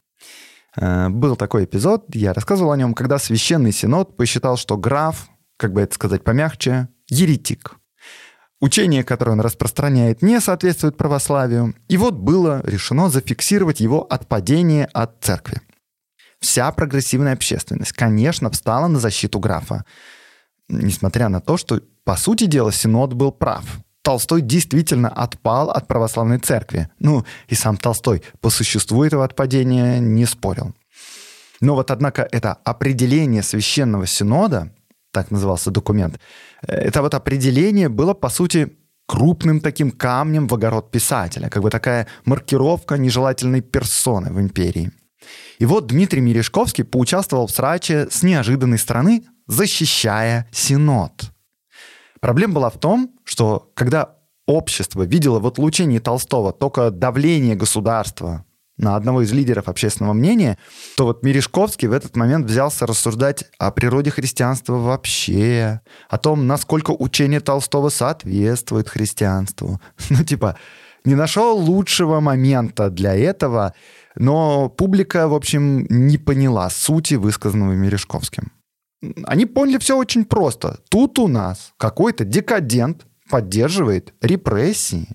Э, 0.76 1.10
был 1.10 1.36
такой 1.36 1.66
эпизод, 1.66 2.06
я 2.14 2.32
рассказывал 2.32 2.72
о 2.72 2.76
нем, 2.78 2.94
когда 2.94 3.18
Священный 3.18 3.70
Синод 3.70 4.16
посчитал, 4.16 4.56
что 4.56 4.78
граф, 4.78 5.28
как 5.58 5.74
бы 5.74 5.82
это 5.82 5.94
сказать 5.94 6.24
помягче, 6.24 6.88
еретик. 7.10 7.76
Учение, 8.58 9.04
которое 9.04 9.32
он 9.32 9.42
распространяет, 9.42 10.22
не 10.22 10.40
соответствует 10.40 10.96
православию. 10.96 11.74
И 11.88 11.98
вот 11.98 12.14
было 12.14 12.62
решено 12.64 13.10
зафиксировать 13.10 13.80
его 13.80 14.06
отпадение 14.08 14.86
от 14.94 15.22
церкви. 15.22 15.60
Вся 16.40 16.72
прогрессивная 16.72 17.34
общественность, 17.34 17.92
конечно, 17.92 18.50
встала 18.50 18.86
на 18.86 18.98
защиту 18.98 19.38
графа 19.38 19.84
несмотря 20.68 21.28
на 21.28 21.40
то, 21.40 21.56
что, 21.56 21.80
по 22.04 22.16
сути 22.16 22.46
дела, 22.46 22.72
Синод 22.72 23.12
был 23.12 23.32
прав. 23.32 23.64
Толстой 24.02 24.40
действительно 24.40 25.08
отпал 25.08 25.70
от 25.70 25.86
православной 25.86 26.38
церкви. 26.38 26.88
Ну, 26.98 27.24
и 27.48 27.54
сам 27.54 27.76
Толстой 27.76 28.22
по 28.40 28.50
существу 28.50 29.04
этого 29.04 29.24
отпадения 29.24 29.98
не 29.98 30.24
спорил. 30.24 30.74
Но 31.60 31.74
вот, 31.74 31.90
однако, 31.90 32.26
это 32.30 32.54
определение 32.64 33.42
священного 33.42 34.06
синода, 34.06 34.72
так 35.12 35.30
назывался 35.30 35.70
документ, 35.70 36.20
э, 36.66 36.74
это 36.74 37.02
вот 37.02 37.14
определение 37.14 37.88
было, 37.88 38.14
по 38.14 38.28
сути, 38.28 38.76
крупным 39.06 39.60
таким 39.60 39.90
камнем 39.90 40.46
в 40.46 40.54
огород 40.54 40.90
писателя, 40.90 41.48
как 41.48 41.62
бы 41.62 41.70
такая 41.70 42.06
маркировка 42.24 42.98
нежелательной 42.98 43.62
персоны 43.62 44.30
в 44.30 44.40
империи. 44.40 44.92
И 45.58 45.66
вот 45.66 45.86
Дмитрий 45.86 46.20
Мережковский 46.20 46.84
поучаствовал 46.84 47.46
в 47.46 47.50
сраче 47.50 48.08
с 48.10 48.22
неожиданной 48.22 48.78
стороны, 48.78 49.24
защищая 49.48 50.46
Синод. 50.52 51.32
Проблема 52.20 52.54
была 52.54 52.70
в 52.70 52.78
том, 52.78 53.10
что 53.24 53.70
когда 53.74 54.16
общество 54.46 55.02
видело 55.02 55.40
в 55.40 55.46
отлучении 55.46 55.98
Толстого 55.98 56.52
только 56.52 56.90
давление 56.90 57.54
государства 57.54 58.44
на 58.76 58.94
одного 58.94 59.22
из 59.22 59.32
лидеров 59.32 59.68
общественного 59.68 60.12
мнения, 60.12 60.56
то 60.96 61.04
вот 61.04 61.22
Мережковский 61.24 61.88
в 61.88 61.92
этот 61.92 62.16
момент 62.16 62.46
взялся 62.46 62.86
рассуждать 62.86 63.44
о 63.58 63.70
природе 63.72 64.10
христианства 64.10 64.74
вообще, 64.74 65.80
о 66.08 66.16
том, 66.18 66.46
насколько 66.46 66.92
учение 66.92 67.40
Толстого 67.40 67.88
соответствует 67.88 68.88
христианству. 68.88 69.80
Ну, 70.10 70.24
типа, 70.24 70.56
не 71.04 71.14
нашел 71.14 71.58
лучшего 71.58 72.20
момента 72.20 72.88
для 72.88 73.14
этого, 73.14 73.74
но 74.14 74.68
публика, 74.68 75.28
в 75.28 75.34
общем, 75.34 75.86
не 75.88 76.18
поняла 76.18 76.70
сути 76.70 77.14
высказанного 77.14 77.72
Мережковским. 77.72 78.52
Они 79.24 79.46
поняли 79.46 79.78
все 79.78 79.96
очень 79.96 80.24
просто. 80.24 80.80
Тут 80.88 81.18
у 81.18 81.28
нас 81.28 81.72
какой-то 81.76 82.24
декадент 82.24 83.06
поддерживает 83.30 84.14
репрессии. 84.20 85.08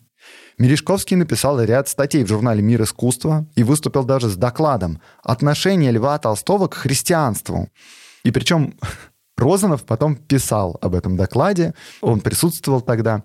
Мережковский 0.57 1.17
написал 1.17 1.61
ряд 1.61 1.89
статей 1.89 2.23
в 2.23 2.27
журнале 2.27 2.61
«Мир 2.61 2.83
искусства» 2.83 3.45
и 3.55 3.63
выступил 3.63 4.03
даже 4.03 4.29
с 4.29 4.35
докладом 4.35 5.01
«Отношение 5.23 5.91
Льва 5.91 6.17
Толстого 6.19 6.67
к 6.67 6.75
христианству». 6.75 7.69
И 8.23 8.31
причем 8.31 8.75
Розанов 9.37 9.83
потом 9.83 10.15
писал 10.15 10.77
об 10.81 10.95
этом 10.95 11.17
докладе, 11.17 11.73
он 12.01 12.21
присутствовал 12.21 12.81
тогда. 12.81 13.23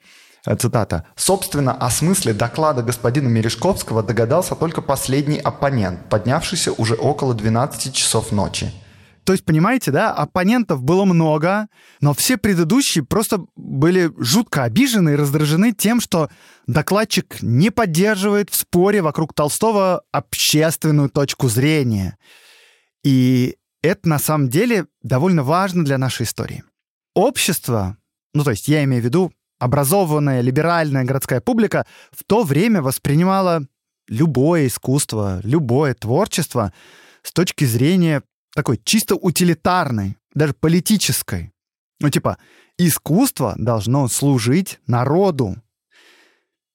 Цитата. 0.59 1.05
«Собственно, 1.15 1.73
о 1.75 1.91
смысле 1.91 2.33
доклада 2.33 2.83
господина 2.83 3.29
Мережковского 3.29 4.03
догадался 4.03 4.55
только 4.55 4.81
последний 4.81 5.39
оппонент, 5.39 6.09
поднявшийся 6.09 6.73
уже 6.73 6.95
около 6.95 7.35
12 7.35 7.93
часов 7.93 8.33
ночи. 8.33 8.73
То 9.29 9.33
есть, 9.33 9.45
понимаете, 9.45 9.91
да, 9.91 10.11
оппонентов 10.15 10.83
было 10.83 11.05
много, 11.05 11.69
но 12.01 12.15
все 12.15 12.39
предыдущие 12.39 13.05
просто 13.05 13.45
были 13.57 14.11
жутко 14.17 14.65
обижены 14.65 15.11
и 15.11 15.17
раздражены 15.17 15.73
тем, 15.73 16.01
что 16.01 16.31
докладчик 16.67 17.43
не 17.43 17.69
поддерживает 17.69 18.49
в 18.49 18.57
споре 18.57 19.03
вокруг 19.03 19.35
Толстого 19.35 20.03
общественную 20.13 21.11
точку 21.11 21.51
зрения. 21.51 22.17
И 23.05 23.57
это 23.83 24.09
на 24.09 24.19
самом 24.19 24.49
деле 24.49 24.87
довольно 25.03 25.43
важно 25.43 25.85
для 25.85 25.99
нашей 25.99 26.23
истории. 26.23 26.65
Общество, 27.15 27.99
ну 28.33 28.45
то 28.45 28.53
есть 28.53 28.67
я 28.67 28.83
имею 28.85 29.03
в 29.03 29.05
виду 29.05 29.31
образованная, 29.59 30.41
либеральная 30.41 31.05
городская 31.05 31.43
публика, 31.43 31.85
в 32.13 32.25
то 32.25 32.45
время 32.45 32.81
воспринимала 32.81 33.61
любое 34.09 34.69
искусство, 34.69 35.41
любое 35.43 35.93
творчество 35.93 36.73
с 37.23 37.31
точки 37.31 37.67
зрения 37.67 38.23
такой 38.59 38.81
чисто 38.83 39.15
утилитарной, 39.15 40.17
даже 40.35 40.53
политической. 40.53 41.53
Ну, 42.01 42.11
типа, 42.11 42.39
искусство 42.77 43.55
должно 43.57 44.09
служить 44.09 44.81
народу. 44.89 45.55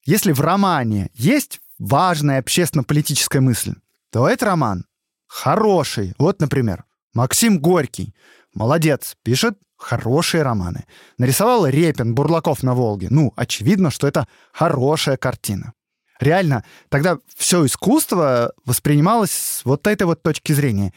Если 0.05 0.31
в 0.31 0.39
романе 0.39 1.09
есть 1.13 1.59
важная 1.77 2.39
общественно-политическая 2.39 3.41
мысль, 3.41 3.73
то 4.13 4.29
этот 4.29 4.43
роман 4.43 4.85
хороший. 5.27 6.13
Вот, 6.17 6.39
например, 6.39 6.85
Максим 7.13 7.59
Горький. 7.59 8.15
Молодец, 8.53 9.17
пишет 9.21 9.57
хорошие 9.75 10.41
романы. 10.41 10.85
Нарисовал 11.17 11.67
Репин 11.67 12.15
«Бурлаков 12.15 12.63
на 12.63 12.73
Волге». 12.75 13.07
Ну, 13.09 13.33
очевидно, 13.35 13.91
что 13.91 14.07
это 14.07 14.25
хорошая 14.53 15.17
картина. 15.17 15.73
Реально, 16.21 16.63
тогда 16.87 17.17
все 17.35 17.65
искусство 17.65 18.53
воспринималось 18.63 19.31
с 19.31 19.65
вот 19.65 19.85
этой 19.85 20.03
вот 20.03 20.23
точки 20.23 20.53
зрения. 20.53 20.93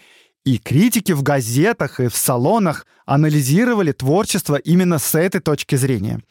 И 0.47 0.59
критики 0.59 1.11
в 1.11 1.25
газетах 1.25 1.99
и 1.99 2.07
в 2.07 2.17
салонах 2.17 2.87
анализировали 3.05 3.91
творчество 3.91 4.55
именно 4.55 5.01
с 5.01 5.17
этой 5.17 5.41
точки 5.41 5.75
зрения. 5.75 6.23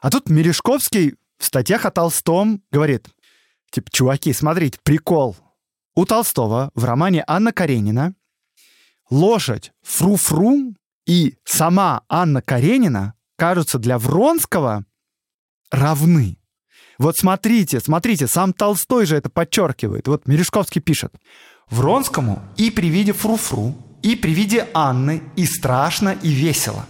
А 0.00 0.10
тут 0.10 0.30
Мережковский 0.30 1.16
в 1.38 1.44
статьях 1.44 1.84
о 1.84 1.90
Толстом 1.90 2.62
говорит, 2.72 3.08
типа, 3.70 3.90
чуваки, 3.92 4.32
смотрите, 4.32 4.78
прикол. 4.82 5.36
У 5.94 6.06
Толстого 6.06 6.70
в 6.74 6.84
романе 6.84 7.22
Анна 7.26 7.52
Каренина 7.52 8.14
лошадь 9.10 9.72
фру-фру 9.82 10.74
и 11.04 11.36
сама 11.44 12.02
Анна 12.08 12.40
Каренина 12.40 13.12
кажутся 13.36 13.78
для 13.78 13.98
Вронского 13.98 14.86
равны. 15.70 16.38
Вот 16.96 17.18
смотрите, 17.18 17.80
смотрите, 17.80 18.26
сам 18.26 18.54
Толстой 18.54 19.04
же 19.04 19.16
это 19.16 19.28
подчеркивает. 19.28 20.08
Вот 20.08 20.26
Мережковский 20.26 20.80
пишет. 20.80 21.14
Вронскому 21.70 22.40
и 22.56 22.70
при 22.70 22.88
виде 22.88 23.12
фру-фру, 23.12 23.74
и 24.02 24.16
при 24.16 24.32
виде 24.32 24.66
Анны 24.74 25.22
и 25.36 25.46
страшно, 25.46 26.16
и 26.22 26.30
весело. 26.30 26.86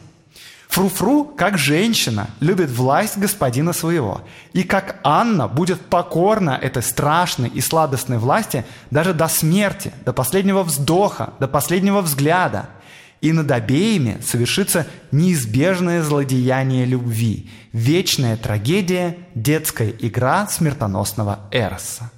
Фру-фру, 0.68 1.24
как 1.24 1.58
женщина, 1.58 2.28
любит 2.38 2.70
власть 2.70 3.18
господина 3.18 3.72
своего. 3.72 4.22
И 4.52 4.62
как 4.62 5.00
Анна 5.02 5.48
будет 5.48 5.80
покорна 5.80 6.50
этой 6.50 6.82
страшной 6.82 7.48
и 7.48 7.60
сладостной 7.60 8.18
власти 8.18 8.64
даже 8.90 9.12
до 9.12 9.26
смерти, 9.26 9.92
до 10.04 10.12
последнего 10.12 10.62
вздоха, 10.62 11.34
до 11.40 11.48
последнего 11.48 12.00
взгляда– 12.00 12.68
и 13.20 13.32
над 13.32 13.50
обеими 13.50 14.18
совершится 14.22 14.86
неизбежное 15.12 16.02
злодеяние 16.02 16.86
любви, 16.86 17.50
вечная 17.72 18.36
трагедия, 18.36 19.18
детская 19.34 19.90
игра 19.90 20.46
смертоносного 20.46 21.40
Эроса. 21.50 22.10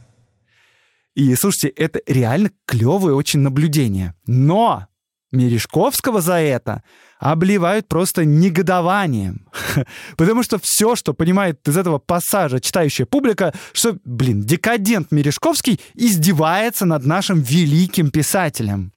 И 1.15 1.35
слушайте, 1.35 1.69
это 1.69 2.01
реально 2.07 2.51
клевое 2.67 3.15
очень 3.15 3.41
наблюдение. 3.41 4.15
Но 4.27 4.87
Мережковского 5.31 6.21
за 6.21 6.35
это 6.35 6.83
обливают 7.19 7.89
просто 7.89 8.25
негодованием. 8.25 9.49
Потому 10.17 10.43
что 10.43 10.59
все, 10.59 10.97
что 10.97 11.15
понимает 11.15 11.67
из 11.69 11.77
этого 11.77 11.99
пассажа 11.99 12.61
читающая 12.61 13.07
публика, 13.07 13.55
что, 13.73 13.99
блин, 14.05 14.43
декадент 14.43 15.11
Мережковский 15.11 15.81
издевается 15.95 16.85
над 16.85 17.05
нашим 17.05 17.41
великим 17.41 18.11
писателем. 18.11 18.93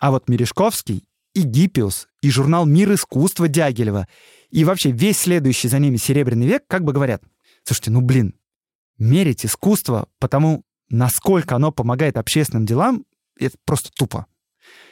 А 0.00 0.10
вот 0.10 0.28
Мережковский 0.28 1.04
и 1.34 1.42
Гиппиус, 1.42 2.08
и 2.22 2.30
журнал 2.30 2.66
«Мир 2.66 2.94
искусства» 2.94 3.46
Дягилева, 3.46 4.08
и 4.50 4.64
вообще 4.64 4.90
весь 4.90 5.18
следующий 5.18 5.68
за 5.68 5.78
ними 5.78 5.96
«Серебряный 5.96 6.46
век» 6.46 6.64
как 6.66 6.82
бы 6.82 6.92
говорят, 6.92 7.22
слушайте, 7.64 7.90
ну 7.90 8.00
блин, 8.00 8.34
мерить 8.98 9.46
искусство 9.46 10.08
потому, 10.18 10.64
насколько 10.90 11.56
оно 11.56 11.72
помогает 11.72 12.16
общественным 12.16 12.66
делам, 12.66 13.04
это 13.38 13.56
просто 13.64 13.90
тупо. 13.92 14.26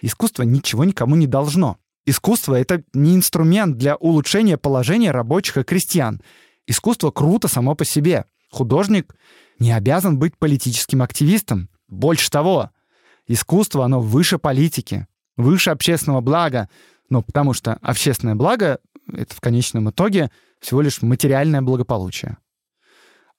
Искусство 0.01 0.43
ничего 0.43 0.85
никому 0.85 1.17
не 1.17 1.27
должно. 1.27 1.79
Искусство— 2.07 2.55
это 2.59 2.83
не 2.95 3.15
инструмент 3.15 3.77
для 3.77 3.97
улучшения 3.97 4.57
положения 4.57 5.11
рабочих 5.11 5.59
и 5.59 5.63
крестьян. 5.63 6.23
Искусство 6.67 7.11
круто 7.11 7.49
само 7.49 7.75
по 7.75 7.85
себе. 7.85 8.25
Художник 8.51 9.15
не 9.59 9.73
обязан 9.73 10.19
быть 10.19 10.39
политическим 10.39 11.03
активистом. 11.03 11.69
Больше 11.89 12.31
того, 12.31 12.71
искусство, 13.27 13.85
оно 13.85 14.01
выше 14.01 14.39
политики 14.39 15.07
выше 15.39 15.71
общественного 15.71 16.21
блага, 16.21 16.69
ну, 17.09 17.23
потому 17.23 17.55
что 17.55 17.75
общественное 17.81 18.35
благо— 18.35 18.81
это 19.13 19.35
в 19.35 19.41
конечном 19.41 19.89
итоге 19.89 20.31
всего 20.61 20.83
лишь 20.83 21.01
материальное 21.01 21.63
благополучие. 21.63 22.37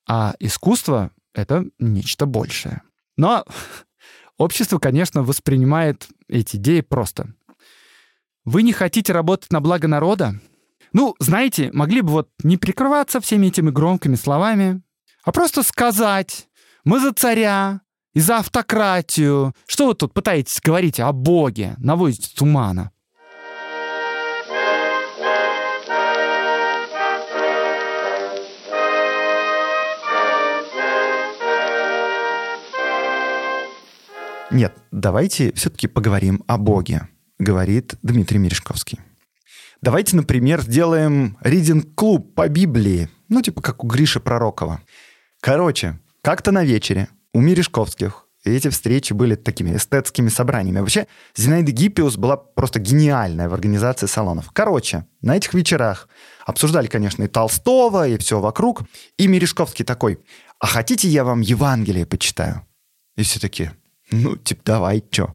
А 0.08 0.34
искусство— 0.40 1.12
это 1.34 1.66
нечто 1.80 2.26
большее. 2.26 2.82
Но 3.18 3.46
общество, 4.38 4.80
конечно, 4.80 5.24
воспринимает 5.24 6.08
эти 6.28 6.56
идеи 6.58 6.82
просто. 6.82 7.34
Вы 8.46 8.64
не 8.64 8.74
хотите 8.74 9.14
работать 9.14 9.52
на 9.52 9.62
благо 9.62 9.88
народа? 9.88 10.40
Ну, 10.94 11.16
знаете, 11.20 11.70
могли 11.74 12.02
бы 12.02 12.10
вот 12.10 12.30
не 12.44 12.58
прикрываться 12.58 13.20
всеми 13.20 13.48
этими 13.48 13.70
громкими 13.70 14.16
словами, 14.16 14.82
а 15.24 15.32
просто 15.32 15.62
сказать 15.64 16.48
«Мы 16.84 17.00
за 17.00 17.14
царя, 17.14 17.82
и 18.14 18.20
за 18.20 18.38
автократию. 18.38 19.54
Что 19.68 19.88
вы 19.88 19.96
тут 19.96 20.14
пытаетесь 20.14 20.60
говорить 20.62 21.00
о 21.00 21.12
Боге? 21.12 21.76
Наводите 21.78 22.30
тумана. 22.36 22.92
Нет, 34.52 34.74
давайте 34.92 35.54
все-таки 35.54 35.88
поговорим 35.88 36.44
о 36.48 36.58
Боге, 36.58 37.08
говорит 37.38 37.96
Дмитрий 38.02 38.40
Мережковский. 38.40 39.00
Давайте, 39.82 40.16
например, 40.16 40.62
сделаем 40.62 41.38
ридинг-клуб 41.42 42.34
по 42.34 42.50
Библии, 42.50 43.10
ну, 43.30 43.44
типа 43.44 43.62
как 43.62 43.84
у 43.84 43.88
Гриши 43.88 44.20
Пророкова. 44.20 44.82
Короче, 45.40 46.00
как-то 46.24 46.52
на 46.52 46.64
вечере 46.64 47.10
у 47.32 47.42
Мережковских 47.42 48.26
эти 48.44 48.70
встречи 48.70 49.14
были 49.14 49.36
такими 49.36 49.76
эстетскими 49.76 50.30
собраниями. 50.30 50.80
Вообще, 50.80 51.08
Зинаида 51.36 51.72
Гиппиус 51.72 52.18
была 52.18 52.38
просто 52.38 52.80
гениальная 52.80 53.50
в 53.50 53.54
организации 53.54 54.08
салонов. 54.08 54.50
Короче, 54.52 55.06
на 55.22 55.38
этих 55.38 55.54
вечерах 55.54 56.10
обсуждали, 56.46 56.88
конечно, 56.88 57.24
и 57.24 57.28
Толстого, 57.28 58.08
и 58.08 58.18
все 58.18 58.40
вокруг. 58.40 58.82
И 59.18 59.28
Мережковский 59.28 59.86
такой, 59.86 60.20
а 60.60 60.66
хотите 60.66 61.08
я 61.08 61.24
вам 61.24 61.42
Евангелие 61.42 62.08
почитаю? 62.08 62.66
И 63.16 63.24
все 63.24 63.40
такие, 63.40 63.74
ну, 64.12 64.36
типа, 64.36 64.62
давай, 64.66 65.04
чё? 65.10 65.34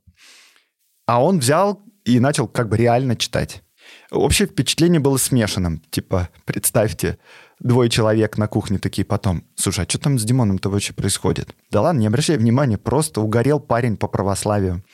А 1.06 1.22
он 1.22 1.38
взял 1.38 1.82
и 2.04 2.20
начал 2.20 2.48
как 2.48 2.68
бы 2.68 2.76
реально 2.76 3.16
читать. 3.16 3.62
Общее 4.10 4.48
впечатление 4.48 5.00
было 5.00 5.16
смешанным. 5.16 5.82
Типа, 5.90 6.28
представьте, 6.44 7.18
двое 7.60 7.90
человек 7.90 8.38
на 8.38 8.46
кухне 8.46 8.78
такие 8.78 9.04
потом. 9.04 9.44
Слушай, 9.54 9.84
а 9.84 9.88
что 9.88 9.98
там 9.98 10.18
с 10.18 10.24
Димоном-то 10.24 10.70
вообще 10.70 10.92
происходит? 10.92 11.54
Да 11.70 11.82
ладно, 11.82 12.00
не 12.00 12.06
обращай 12.06 12.36
внимания, 12.36 12.78
просто 12.78 13.20
угорел 13.20 13.60
парень 13.60 13.96
по 13.96 14.08
православию. 14.08 14.84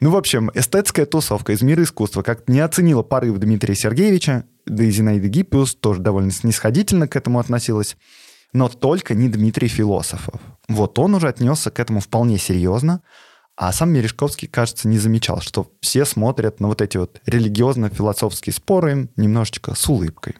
Ну, 0.00 0.10
в 0.10 0.16
общем, 0.16 0.50
эстетская 0.54 1.06
тусовка 1.06 1.52
из 1.52 1.62
мира 1.62 1.82
искусства 1.84 2.22
как 2.22 2.48
не 2.48 2.60
оценила 2.60 3.02
порыв 3.02 3.38
Дмитрия 3.38 3.74
Сергеевича, 3.74 4.46
да 4.66 4.84
и 4.84 4.90
Зинаида 4.90 5.28
Гиппиус 5.28 5.76
тоже 5.76 6.00
довольно 6.00 6.32
снисходительно 6.32 7.06
к 7.06 7.14
этому 7.14 7.38
относилась, 7.38 7.96
но 8.52 8.68
только 8.68 9.14
не 9.14 9.28
Дмитрий 9.28 9.68
Философов. 9.68 10.40
Вот 10.68 10.98
он 10.98 11.14
уже 11.14 11.28
отнесся 11.28 11.70
к 11.70 11.80
этому 11.80 12.00
вполне 12.00 12.38
серьезно, 12.38 13.02
а 13.56 13.72
сам 13.72 13.90
Мережковский, 13.92 14.48
кажется, 14.48 14.88
не 14.88 14.98
замечал, 14.98 15.40
что 15.40 15.70
все 15.80 16.04
смотрят 16.04 16.60
на 16.60 16.68
вот 16.68 16.80
эти 16.80 16.96
вот 16.96 17.20
религиозно-философские 17.26 18.52
споры 18.52 19.10
немножечко 19.16 19.74
с 19.74 19.88
улыбкой. 19.88 20.36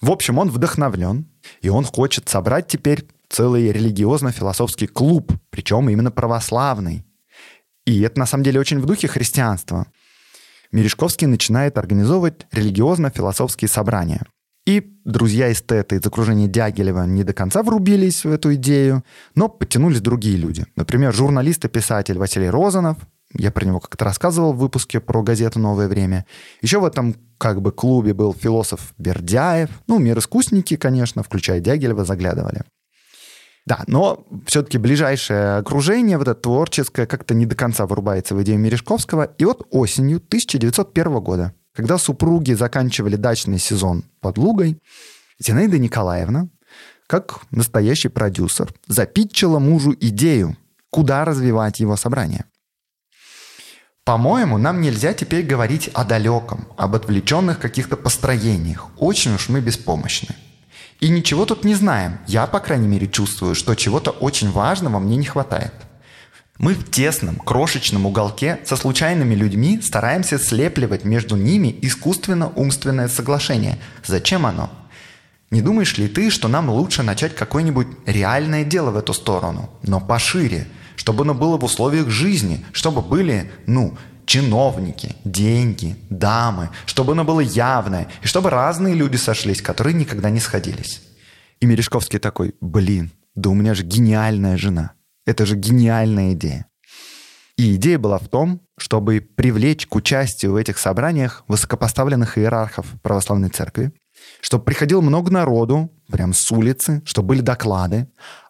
В 0.00 0.10
общем, 0.10 0.38
он 0.38 0.50
вдохновлен, 0.50 1.26
и 1.62 1.68
он 1.68 1.84
хочет 1.84 2.28
собрать 2.28 2.66
теперь 2.66 3.06
целый 3.28 3.72
религиозно-философский 3.72 4.86
клуб, 4.86 5.32
причем 5.50 5.88
именно 5.88 6.10
православный. 6.10 7.04
И 7.86 8.00
это 8.02 8.18
на 8.18 8.26
самом 8.26 8.44
деле 8.44 8.60
очень 8.60 8.80
в 8.80 8.86
духе 8.86 9.08
христианства. 9.08 9.86
Мережковский 10.72 11.26
начинает 11.26 11.78
организовывать 11.78 12.46
религиозно-философские 12.50 13.68
собрания. 13.68 14.26
И 14.66 14.96
друзья-эстеты 15.04 15.96
из 15.96 16.06
окружения 16.06 16.46
Дягилева 16.46 17.04
не 17.04 17.22
до 17.22 17.34
конца 17.34 17.62
врубились 17.62 18.24
в 18.24 18.30
эту 18.30 18.54
идею, 18.54 19.04
но 19.34 19.48
подтянулись 19.48 20.00
другие 20.00 20.36
люди. 20.36 20.66
Например, 20.74 21.12
журналист 21.12 21.64
и 21.66 21.68
писатель 21.68 22.18
Василий 22.18 22.48
Розанов, 22.48 22.96
Я 23.36 23.50
про 23.50 23.64
него 23.64 23.80
как-то 23.80 24.04
рассказывал 24.04 24.52
в 24.52 24.58
выпуске 24.58 25.00
про 25.00 25.22
газету 25.22 25.58
«Новое 25.58 25.88
время». 25.88 26.24
Еще 26.62 26.78
в 26.78 26.84
этом 26.84 27.16
как 27.36 27.60
бы 27.60 27.72
клубе 27.72 28.14
был 28.14 28.32
философ 28.32 28.94
Бердяев. 28.96 29.70
Ну, 29.88 29.98
мироискусники, 29.98 30.76
конечно, 30.76 31.22
включая 31.24 31.60
Дягилева, 31.60 32.04
заглядывали. 32.04 32.62
Да, 33.66 33.82
но 33.86 34.24
все-таки 34.46 34.78
ближайшее 34.78 35.56
окружение, 35.56 36.18
вот 36.18 36.28
это 36.28 36.40
творческое, 36.40 37.06
как-то 37.06 37.34
не 37.34 37.46
до 37.46 37.56
конца 37.56 37.86
вырубается 37.86 38.34
в 38.34 38.42
идею 38.42 38.58
Мережковского. 38.60 39.34
И 39.38 39.44
вот 39.44 39.66
осенью 39.70 40.18
1901 40.18 41.20
года, 41.20 41.54
когда 41.74 41.98
супруги 41.98 42.52
заканчивали 42.52 43.16
дачный 43.16 43.58
сезон 43.58 44.04
под 44.20 44.38
Лугой, 44.38 44.78
Зинаида 45.38 45.78
Николаевна, 45.78 46.48
как 47.06 47.40
настоящий 47.50 48.08
продюсер, 48.08 48.72
запитчила 48.86 49.58
мужу 49.58 49.94
идею, 50.00 50.56
куда 50.90 51.24
развивать 51.24 51.80
его 51.80 51.96
собрание. 51.96 52.44
По-моему, 54.04 54.58
нам 54.58 54.80
нельзя 54.80 55.14
теперь 55.14 55.44
говорить 55.44 55.88
о 55.94 56.04
далеком, 56.04 56.68
об 56.76 56.94
отвлеченных 56.94 57.58
каких-то 57.58 57.96
построениях. 57.96 58.88
Очень 58.98 59.34
уж 59.34 59.48
мы 59.48 59.60
беспомощны. 59.60 60.34
И 61.00 61.08
ничего 61.08 61.46
тут 61.46 61.64
не 61.64 61.74
знаем. 61.74 62.18
Я, 62.26 62.46
по 62.46 62.60
крайней 62.60 62.86
мере, 62.86 63.08
чувствую, 63.08 63.54
что 63.54 63.74
чего-то 63.74 64.10
очень 64.10 64.50
важного 64.50 64.98
мне 64.98 65.16
не 65.16 65.24
хватает. 65.24 65.72
Мы 66.58 66.74
в 66.74 66.90
тесном, 66.90 67.36
крошечном 67.36 68.06
уголке 68.06 68.60
со 68.64 68.76
случайными 68.76 69.34
людьми 69.34 69.80
стараемся 69.82 70.38
слепливать 70.38 71.04
между 71.04 71.36
ними 71.36 71.76
искусственно-умственное 71.82 73.08
соглашение. 73.08 73.78
Зачем 74.04 74.46
оно? 74.46 74.70
Не 75.50 75.62
думаешь 75.62 75.98
ли 75.98 76.08
ты, 76.08 76.30
что 76.30 76.48
нам 76.48 76.70
лучше 76.70 77.02
начать 77.02 77.34
какое-нибудь 77.34 77.88
реальное 78.06 78.64
дело 78.64 78.90
в 78.90 78.96
эту 78.96 79.12
сторону, 79.12 79.70
но 79.82 80.00
пошире– 80.00 80.66
чтобы 80.96 81.24
оно 81.24 81.34
было 81.34 81.58
в 81.58 81.64
условиях 81.64 82.08
жизни, 82.08 82.64
чтобы 82.72 83.02
были, 83.02 83.50
ну, 83.66 83.96
чиновники, 84.26 85.16
деньги, 85.24 85.96
дамы, 86.08 86.70
чтобы 86.86 87.12
оно 87.12 87.24
было 87.24 87.40
явное, 87.40 88.08
и 88.22 88.26
чтобы 88.26 88.50
разные 88.50 88.94
люди 88.94 89.16
сошлись, 89.16 89.60
которые 89.60 89.94
никогда 89.94 90.30
не 90.30 90.40
сходились. 90.40 91.02
И 91.60 91.66
Мережковский 91.66 92.18
такой, 92.18 92.54
блин, 92.60 93.12
да 93.34 93.50
у 93.50 93.54
меня 93.54 93.74
же 93.74 93.82
гениальная 93.82 94.56
жена. 94.56 94.92
Это 95.26 95.46
же 95.46 95.56
гениальная 95.56 96.32
идея. 96.34 96.66
И 97.56 97.76
идея 97.76 97.98
была 97.98 98.18
в 98.18 98.28
том, 98.28 98.60
чтобы 98.76 99.20
привлечь 99.20 99.86
к 99.86 99.94
участию 99.94 100.52
в 100.52 100.56
этих 100.56 100.78
собраниях 100.78 101.44
высокопоставленных 101.46 102.36
иерархов 102.36 102.86
православной 103.00 103.48
церкви, 103.48 103.92
чтобы 104.40 104.64
приходило 104.64 105.00
много 105.00 105.30
народу, 105.30 105.92
прям 106.10 106.32
с 106.32 106.50
улицы, 106.50 107.02
чтобы 107.04 107.28
были 107.28 107.40
доклады, 107.40 108.08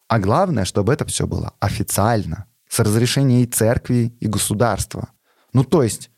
а 0.09 0.19
главное, 0.19 0.65
чтобы 0.65 0.93
это 0.93 1.05
все 1.05 1.27
было 1.27 1.55
официально, 1.61 2.47
с 2.69 2.81
разрешения 2.81 3.43
и 3.43 3.47
церкви, 3.47 4.17
и 4.21 4.27
государства. 4.27 5.11
Ну, 5.53 5.65
то 5.65 5.83
есть 5.83 6.11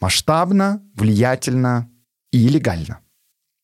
масштабно, 0.00 0.82
влиятельно 0.94 1.90
и 2.30 2.48
легально. 2.48 3.00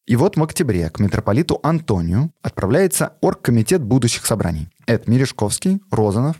И 0.06 0.16
вот 0.16 0.36
в 0.36 0.42
октябре 0.42 0.90
к 0.90 0.98
митрополиту 0.98 1.60
Антонию 1.62 2.32
отправляется 2.42 3.16
оргкомитет 3.20 3.82
будущих 3.82 4.26
собраний. 4.26 4.68
Это 4.86 5.10
Мережковский, 5.10 5.80
Розанов, 5.90 6.36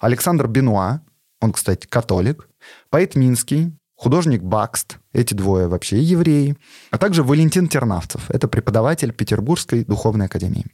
Александр 0.00 0.46
Бенуа, 0.48 1.00
он, 1.40 1.52
кстати, 1.52 1.86
католик, 1.86 2.48
поэт 2.90 3.14
Минский, 3.14 3.72
художник 3.96 4.42
Бакст, 4.42 4.98
эти 5.12 5.34
двое 5.34 5.68
вообще 5.68 6.00
евреи, 6.00 6.56
а 6.90 6.98
также 6.98 7.22
Валентин 7.22 7.68
Тернавцев, 7.68 8.30
это 8.30 8.48
преподаватель 8.48 9.12
Петербургской 9.12 9.84
духовной 9.84 10.26
академии. 10.26 10.66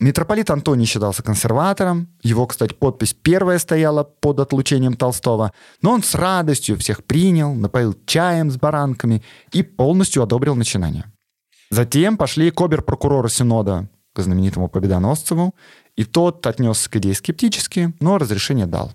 Митрополит 0.00 0.50
Антоний 0.50 0.86
считался 0.86 1.22
консерватором. 1.22 2.08
Его, 2.22 2.46
кстати, 2.46 2.72
подпись 2.72 3.12
первая 3.12 3.58
стояла 3.58 4.02
под 4.02 4.40
отлучением 4.40 4.94
Толстого. 4.94 5.52
Но 5.82 5.92
он 5.92 6.02
с 6.02 6.14
радостью 6.14 6.78
всех 6.78 7.04
принял, 7.04 7.52
напоил 7.54 7.94
чаем 8.06 8.50
с 8.50 8.56
баранками 8.56 9.22
и 9.52 9.62
полностью 9.62 10.22
одобрил 10.22 10.54
начинание. 10.54 11.04
Затем 11.68 12.16
пошли 12.16 12.50
к 12.50 12.58
обер-прокурору 12.62 13.28
Синода, 13.28 13.90
к 14.14 14.22
знаменитому 14.22 14.68
Победоносцеву, 14.68 15.54
и 15.96 16.04
тот 16.04 16.46
отнесся 16.46 16.88
к 16.90 16.96
идее 16.96 17.14
скептически, 17.14 17.94
но 18.00 18.18
разрешение 18.18 18.66
дал. 18.66 18.92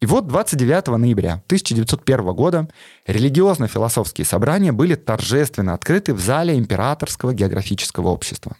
И 0.00 0.06
вот 0.06 0.26
29 0.26 0.98
ноября 0.98 1.42
1901 1.46 2.34
года 2.34 2.68
религиозно-философские 3.06 4.24
собрания 4.24 4.72
были 4.72 4.94
торжественно 4.94 5.74
открыты 5.74 6.14
в 6.14 6.20
зале 6.20 6.58
Императорского 6.58 7.34
географического 7.34 8.08
общества. 8.08 8.56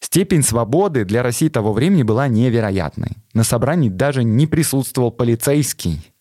Степень 0.00 0.42
свободы 0.42 1.04
для 1.04 1.22
России 1.22 1.48
того 1.48 1.72
времени 1.72 2.02
была 2.04 2.28
невероятной. 2.28 3.16
На 3.32 3.42
собрании 3.42 3.88
даже 3.88 4.22
не 4.22 4.46
присутствовал 4.46 5.10
полицейский. 5.10 6.12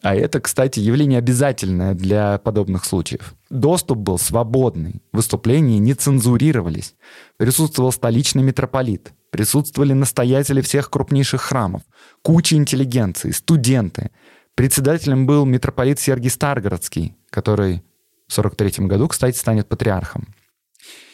А 0.00 0.14
это, 0.14 0.40
кстати, 0.40 0.78
явление 0.78 1.18
обязательное 1.18 1.94
для 1.94 2.38
подобных 2.38 2.84
случаев. 2.84 3.34
Доступ 3.50 3.98
был 3.98 4.18
свободный, 4.18 5.02
выступления 5.12 5.78
не 5.78 5.94
цензурировались. 5.94 6.94
Присутствовал 7.36 7.90
столичный 7.90 8.44
митрополит, 8.44 9.12
присутствовали 9.30 9.92
настоятели 9.92 10.60
всех 10.60 10.90
крупнейших 10.90 11.40
храмов, 11.40 11.82
куча 12.22 12.56
интеллигенции, 12.56 13.30
студенты. 13.30 14.10
Председателем 14.54 15.26
был 15.26 15.44
митрополит 15.44 16.00
Сергий 16.00 16.30
Старгородский, 16.30 17.16
который 17.30 17.82
в 18.26 18.32
43 18.32 18.86
году, 18.86 19.08
кстати, 19.08 19.36
станет 19.36 19.68
патриархом. 19.68 20.34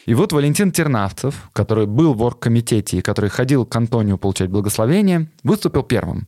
И 0.05 0.13
вот 0.13 0.33
Валентин 0.33 0.71
Тернавцев, 0.71 1.49
который 1.51 1.87
был 1.87 2.13
в 2.13 2.21
оргкомитете 2.21 2.97
и 2.97 3.01
который 3.01 3.29
ходил 3.29 3.65
к 3.65 3.75
Антонию 3.75 4.17
получать 4.17 4.49
благословение, 4.49 5.31
выступил 5.43 5.83
первым. 5.83 6.27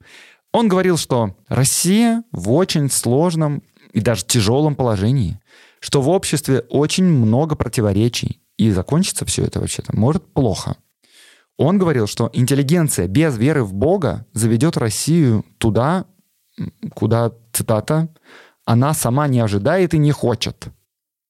Он 0.52 0.68
говорил, 0.68 0.98
что 0.98 1.36
Россия 1.48 2.24
в 2.32 2.52
очень 2.52 2.90
сложном 2.90 3.62
и 3.92 4.02
даже 4.02 4.26
тяжелом 4.26 4.76
положении, 4.76 5.40
что 5.80 6.02
в 6.02 6.10
обществе 6.10 6.62
очень 6.70 7.06
много 7.06 7.56
противоречий, 7.56 8.42
и 8.58 8.72
закончится 8.72 9.26
все 9.26 9.44
это 9.44 9.60
вообще-то 9.60 9.96
может 9.96 10.34
плохо. 10.34 10.78
Он 11.58 11.80
говорил, 11.80 12.08
что 12.08 12.30
интеллигенция 12.34 13.08
без 13.08 13.38
веры 13.38 13.64
в 13.64 13.74
Бога 13.74 14.26
заведет 14.34 14.78
Россию 14.78 15.44
туда, 15.58 16.06
куда, 16.94 17.34
цитата, 17.52 18.10
она 18.66 18.94
сама 18.94 19.28
не 19.28 19.40
ожидает 19.40 19.94
и 19.94 19.98
не 19.98 20.12
хочет. 20.12 20.68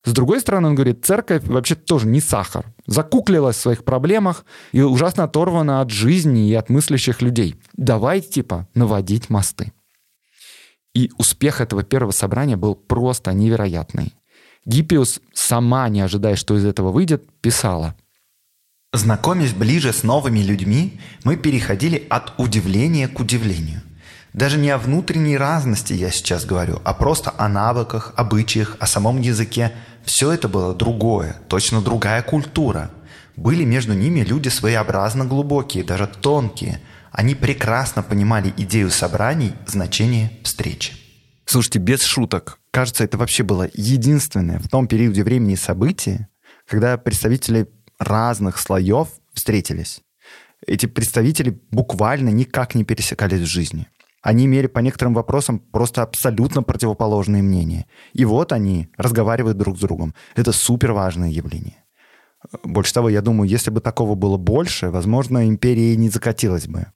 С 0.03 0.13
другой 0.13 0.39
стороны, 0.39 0.69
он 0.69 0.75
говорит, 0.75 1.05
церковь 1.05 1.43
вообще 1.45 1.75
тоже 1.75 2.07
не 2.07 2.21
сахар. 2.21 2.73
Закуклилась 2.85 3.57
в 3.57 3.61
своих 3.61 3.83
проблемах 3.83 4.45
и 4.71 4.81
ужасно 4.81 5.25
оторвана 5.25 5.81
от 5.81 5.89
жизни 5.89 6.49
и 6.49 6.53
от 6.53 6.69
мыслящих 6.69 7.21
людей. 7.21 7.55
Давай, 7.73 8.21
типа, 8.21 8.67
наводить 8.73 9.29
мосты. 9.29 9.73
И 10.93 11.11
успех 11.17 11.61
этого 11.61 11.83
первого 11.83 12.11
собрания 12.11 12.55
был 12.55 12.75
просто 12.75 13.33
невероятный. 13.33 14.13
Гиппиус, 14.65 15.19
сама 15.33 15.87
не 15.89 16.01
ожидая, 16.01 16.35
что 16.35 16.55
из 16.55 16.65
этого 16.65 16.91
выйдет, 16.91 17.29
писала. 17.41 17.95
Знакомясь 18.93 19.54
ближе 19.54 19.91
с 19.91 20.04
новыми 20.04 20.39
людьми, 20.39 21.00
мы 21.23 21.36
переходили 21.36 22.06
от 22.10 22.34
удивления 22.39 23.08
к 23.08 23.19
удивлению. 23.19 23.82
Даже 24.34 24.58
не 24.58 24.69
о 24.69 24.78
внутренней 24.78 25.38
разности 25.38 25.93
я 25.93 26.10
сейчас 26.10 26.45
говорю, 26.45 26.80
а 26.86 26.93
просто 26.93 27.34
о 27.38 27.50
навыках, 27.50 28.13
обычаях, 28.15 28.78
о 28.80 28.88
самом 28.88 29.19
языке, 29.19 29.73
все 30.06 30.32
это 30.32 30.47
было 30.47 30.73
другое, 30.73 31.36
точно 31.50 31.82
другая 31.82 32.21
культура. 32.21 32.91
Были 33.36 33.65
между 33.65 33.93
ними 33.93 34.21
люди 34.21 34.47
своеобразно 34.50 35.26
глубокие, 35.26 35.84
даже 35.84 36.08
тонкие. 36.08 36.80
Они 37.12 37.36
прекрасно 37.36 38.04
понимали 38.04 38.54
идею 38.58 38.89
собраний, 38.89 39.54
значение 39.65 40.32
встречи. 40.43 40.93
Слушайте, 41.45 41.80
без 41.80 42.04
шуток. 42.04 42.60
Кажется, 42.71 43.04
это 43.04 43.17
вообще 43.17 43.43
было 43.43 43.69
единственное 43.73 44.60
в 44.60 44.69
том 44.69 44.88
периоде 44.88 45.23
времени 45.23 45.56
событие, 45.56 46.30
когда 46.67 46.97
представители 46.97 47.67
разных 47.99 48.60
слоев 48.60 49.10
встретились. 49.33 50.01
Эти 50.65 50.86
представители 50.86 51.60
буквально 51.71 52.29
никак 52.29 52.75
не 52.75 52.83
пересекались 52.83 53.41
в 53.41 53.45
жизни. 53.45 53.88
Они 54.21 54.45
имели 54.45 54.67
по 54.67 54.79
некоторым 54.79 55.13
вопросам 55.13 55.60
просто 55.60 56.01
абсолютно 56.01 56.63
противоположные 56.63 57.43
мнения. 57.43 57.86
И 58.13 58.25
вот 58.25 58.51
они 58.51 58.89
разговаривают 58.97 59.57
друг 59.57 59.77
с 59.77 59.79
другом. 59.79 60.13
Это 60.36 60.51
супер 60.51 60.91
важное 60.91 61.29
явление. 61.29 61.86
Больше 62.63 62.93
того, 62.93 63.10
я 63.10 63.21
думаю, 63.21 63.49
если 63.49 63.69
бы 63.69 63.79
такого 63.79 64.15
было 64.15 64.38
больше, 64.38 64.89
возможно, 64.89 65.47
империя 65.47 65.95
не 65.95 66.10
закатилась 66.10 66.67
бы. 66.67 66.88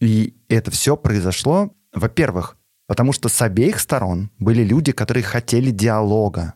И 0.00 0.36
это 0.48 0.70
все 0.70 0.96
произошло, 0.96 1.72
во-первых, 1.92 2.56
потому 2.86 3.12
что 3.12 3.28
с 3.28 3.40
обеих 3.42 3.80
сторон 3.80 4.30
были 4.38 4.62
люди, 4.62 4.92
которые 4.92 5.22
хотели 5.22 5.70
диалога 5.70 6.54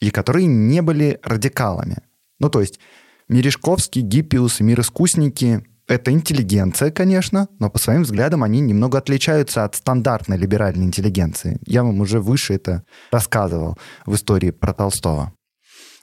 и 0.00 0.10
которые 0.10 0.46
не 0.46 0.82
были 0.82 1.20
радикалами. 1.22 1.98
Ну, 2.40 2.50
то 2.50 2.60
есть 2.60 2.80
Мережковский, 3.28 4.02
Гиппиус 4.02 4.60
и 4.60 4.64
мироискусники 4.64 5.64
это 5.86 6.12
интеллигенция, 6.12 6.92
конечно, 6.92 7.48
но 7.58 7.68
по 7.68 7.78
своим 7.78 8.02
взглядам 8.02 8.44
они 8.44 8.60
немного 8.60 8.98
отличаются 8.98 9.64
от 9.64 9.74
стандартной 9.74 10.36
либеральной 10.36 10.84
интеллигенции. 10.84 11.58
Я 11.66 11.82
вам 11.82 12.00
уже 12.00 12.20
выше 12.20 12.54
это 12.54 12.84
рассказывал 13.10 13.76
в 14.06 14.14
истории 14.14 14.50
про 14.50 14.72
Толстого. 14.72 15.32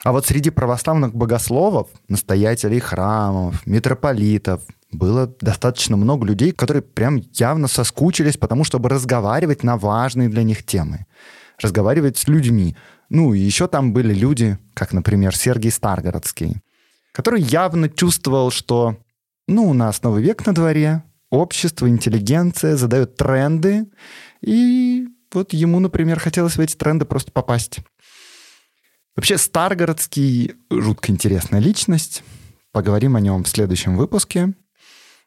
А 0.04 0.12
вот 0.12 0.26
среди 0.26 0.50
православных 0.50 1.14
богословов, 1.14 1.88
настоятелей 2.08 2.80
храмов, 2.80 3.66
митрополитов, 3.66 4.60
было 4.92 5.26
достаточно 5.40 5.96
много 5.96 6.26
людей, 6.26 6.52
которые 6.52 6.82
прям 6.82 7.22
явно 7.34 7.66
соскучились, 7.66 8.36
потому 8.36 8.64
чтобы 8.64 8.88
разговаривать 8.88 9.62
на 9.62 9.76
важные 9.76 10.28
для 10.28 10.42
них 10.42 10.64
темы. 10.64 11.06
Разговаривать 11.60 12.16
с 12.16 12.28
людьми. 12.28 12.76
Ну, 13.10 13.32
и 13.34 13.38
еще 13.38 13.68
там 13.68 13.92
были 13.92 14.12
люди, 14.12 14.58
как, 14.74 14.92
например, 14.92 15.34
Сергей 15.34 15.70
Старгородский, 15.70 16.60
который 17.12 17.40
явно 17.40 17.88
чувствовал, 17.88 18.50
что, 18.50 18.98
ну, 19.46 19.68
у 19.68 19.74
нас 19.74 20.02
новый 20.02 20.22
век 20.22 20.46
на 20.46 20.54
дворе, 20.54 21.02
общество, 21.30 21.88
интеллигенция 21.88 22.76
задают 22.76 23.16
тренды, 23.16 23.86
и 24.42 25.08
вот 25.32 25.52
ему, 25.52 25.80
например, 25.80 26.20
хотелось 26.20 26.56
в 26.56 26.60
эти 26.60 26.74
тренды 26.74 27.04
просто 27.04 27.32
попасть. 27.32 27.78
Вообще, 29.16 29.36
Старгородский 29.36 30.54
жутко 30.70 31.10
интересная 31.10 31.60
личность. 31.60 32.22
Поговорим 32.72 33.16
о 33.16 33.20
нем 33.20 33.42
в 33.42 33.48
следующем 33.48 33.96
выпуске. 33.96 34.54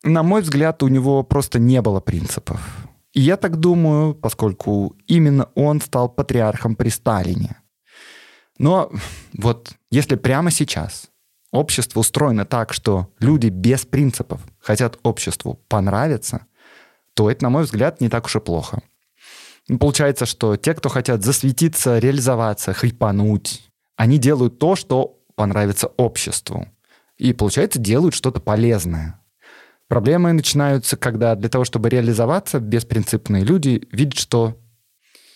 На 0.03 0.23
мой 0.23 0.41
взгляд, 0.41 0.81
у 0.81 0.87
него 0.87 1.23
просто 1.23 1.59
не 1.59 1.81
было 1.81 1.99
принципов. 1.99 2.87
И 3.13 3.21
я 3.21 3.35
так 3.35 3.57
думаю, 3.57 4.15
поскольку 4.15 4.95
именно 5.07 5.49
он 5.55 5.81
стал 5.81 6.07
патриархом 6.07 6.75
при 6.75 6.89
Сталине. 6.89 7.60
Но 8.61 8.91
вот 9.33 9.71
если 9.89 10.15
прямо 10.15 10.51
сейчас 10.51 11.09
общество 11.51 12.01
устроено 12.01 12.45
так, 12.45 12.73
что 12.73 13.07
люди 13.19 13.47
без 13.47 13.87
принципов 13.87 14.39
хотят 14.59 14.99
обществу 15.01 15.59
понравиться, 15.67 16.45
то 17.15 17.31
это, 17.31 17.43
на 17.45 17.49
мой 17.49 17.63
взгляд, 17.63 18.01
не 18.01 18.07
так 18.07 18.25
уж 18.25 18.35
и 18.35 18.39
плохо. 18.39 18.83
Получается, 19.79 20.27
что 20.27 20.57
те, 20.57 20.75
кто 20.75 20.89
хотят 20.89 21.23
засветиться, 21.23 21.97
реализоваться, 21.97 22.73
хайпануть, 22.73 23.63
они 23.95 24.19
делают 24.19 24.59
то, 24.59 24.75
что 24.75 25.19
понравится 25.33 25.87
обществу. 25.97 26.67
И, 27.17 27.33
получается, 27.33 27.79
делают 27.79 28.13
что-то 28.13 28.41
полезное. 28.41 29.19
Проблемы 29.87 30.33
начинаются, 30.33 30.97
когда 30.97 31.33
для 31.33 31.49
того, 31.49 31.65
чтобы 31.65 31.89
реализоваться, 31.89 32.59
беспринципные 32.59 33.43
люди 33.43 33.87
видят, 33.91 34.19
что 34.19 34.55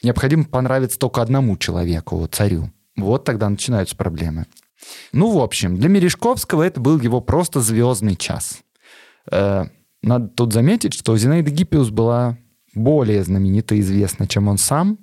необходимо 0.04 0.44
понравиться 0.46 1.00
только 1.00 1.24
одному 1.24 1.58
человеку, 1.58 2.28
царю. 2.28 2.70
Вот 2.96 3.26
тогда 3.26 3.50
начинаются 3.50 3.96
проблемы. 3.96 4.46
Ну, 5.12 5.32
в 5.32 5.42
общем, 5.42 5.78
для 5.78 5.90
Мережковского 5.90 6.64
это 6.64 6.80
был 6.80 7.00
его 7.00 7.22
просто 7.22 7.60
звездный 7.62 8.16
час. 8.16 8.60
Э, 9.32 9.66
надо 10.02 10.28
тут 10.28 10.54
заметить, 10.54 10.94
что 10.94 11.18
Зинаида 11.18 11.52
Гиппиус 11.52 11.90
была 11.90 12.38
более 12.74 13.24
знаменита 13.24 13.76
и 13.76 13.80
известна, 13.80 14.28
чем 14.28 14.48
он 14.48 14.58
сам. 14.58 15.00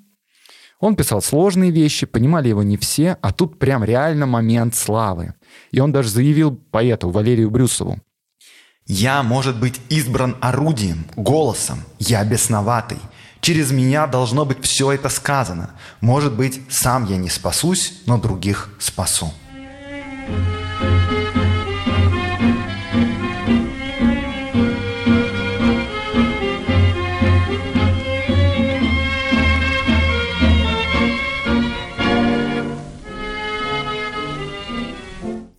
Он 0.79 0.97
писал 0.97 1.23
сложные 1.23 1.71
вещи, 1.71 2.07
понимали 2.07 2.49
его 2.49 2.63
не 2.63 2.77
все, 2.77 3.17
а 3.23 3.33
тут 3.33 3.59
прям 3.59 3.85
реально 3.85 4.27
момент 4.27 4.75
славы. 4.75 5.35
И 5.71 5.81
он 5.81 5.93
даже 5.93 6.09
заявил 6.09 6.57
поэту 6.71 7.11
Валерию 7.11 7.51
Брюсову. 7.51 8.01
«Я, 8.87 9.23
может 9.23 9.61
быть, 9.61 9.81
избран 9.91 10.37
орудием, 10.41 11.07
голосом. 11.15 11.79
Я 12.01 12.25
бесноватый. 12.25 12.99
Через 13.43 13.73
меня 13.73 14.07
должно 14.07 14.45
быть 14.45 14.65
все 14.65 14.93
это 14.93 15.09
сказано. 15.09 15.71
Может 16.01 16.33
быть, 16.35 16.61
сам 16.71 17.07
я 17.07 17.17
не 17.17 17.29
спасусь, 17.29 17.95
но 18.07 18.17
других 18.17 18.71
спасу». 18.79 19.33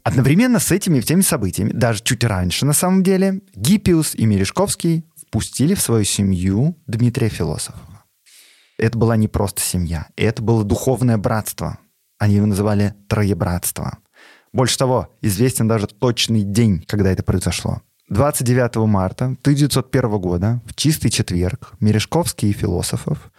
Одновременно 0.04 0.60
с 0.60 0.72
этими 0.72 1.02
всеми 1.02 1.22
событиями, 1.22 1.72
даже 1.74 2.02
чуть 2.04 2.24
раньше 2.24 2.66
на 2.66 2.74
самом 2.74 3.04
деле, 3.04 3.42
Гиппиус 3.56 4.16
и 4.16 4.26
Мережковский 4.26 5.06
впустили 5.34 5.74
в 5.74 5.82
свою 5.82 6.04
семью 6.04 6.78
Дмитрия 6.86 7.28
Философова. 7.28 8.06
Это 8.78 9.00
была 9.00 9.18
не 9.18 9.28
просто 9.28 9.62
семья, 9.62 10.08
это 10.16 10.44
было 10.44 10.64
духовное 10.64 11.18
братство. 11.18 11.80
Они 12.20 12.36
его 12.36 12.46
называли 12.46 12.94
Троебратство. 13.10 13.98
Больше 14.52 14.78
того, 14.78 15.10
известен 15.22 15.68
даже 15.68 15.88
точный 15.88 16.44
день, 16.44 16.86
когда 16.88 17.12
это 17.12 17.24
произошло. 17.24 17.82
29 18.10 18.76
марта 18.88 19.26
1901 19.26 20.20
года, 20.20 20.62
в 20.68 20.76
чистый 20.76 21.10
четверг, 21.10 21.72
Мережковский 21.80 22.52
и 22.52 22.54
Философов 22.54 23.32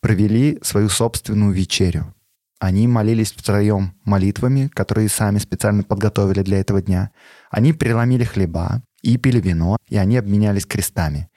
провели 0.00 0.58
свою 0.62 0.90
собственную 0.90 1.52
вечерю. 1.52 2.14
Они 2.60 2.86
молились 2.86 3.32
втроем 3.32 3.94
молитвами, 4.04 4.68
которые 4.68 5.08
сами 5.08 5.38
специально 5.38 5.82
подготовили 5.82 6.42
для 6.42 6.60
этого 6.60 6.82
дня. 6.82 7.10
Они 7.50 7.72
преломили 7.72 8.24
хлеба 8.24 8.82
и 9.02 9.16
пили 9.16 9.40
вино, 9.40 9.78
и 9.88 9.96
они 9.96 10.16
обменялись 10.16 10.66
крестами. 10.66 11.30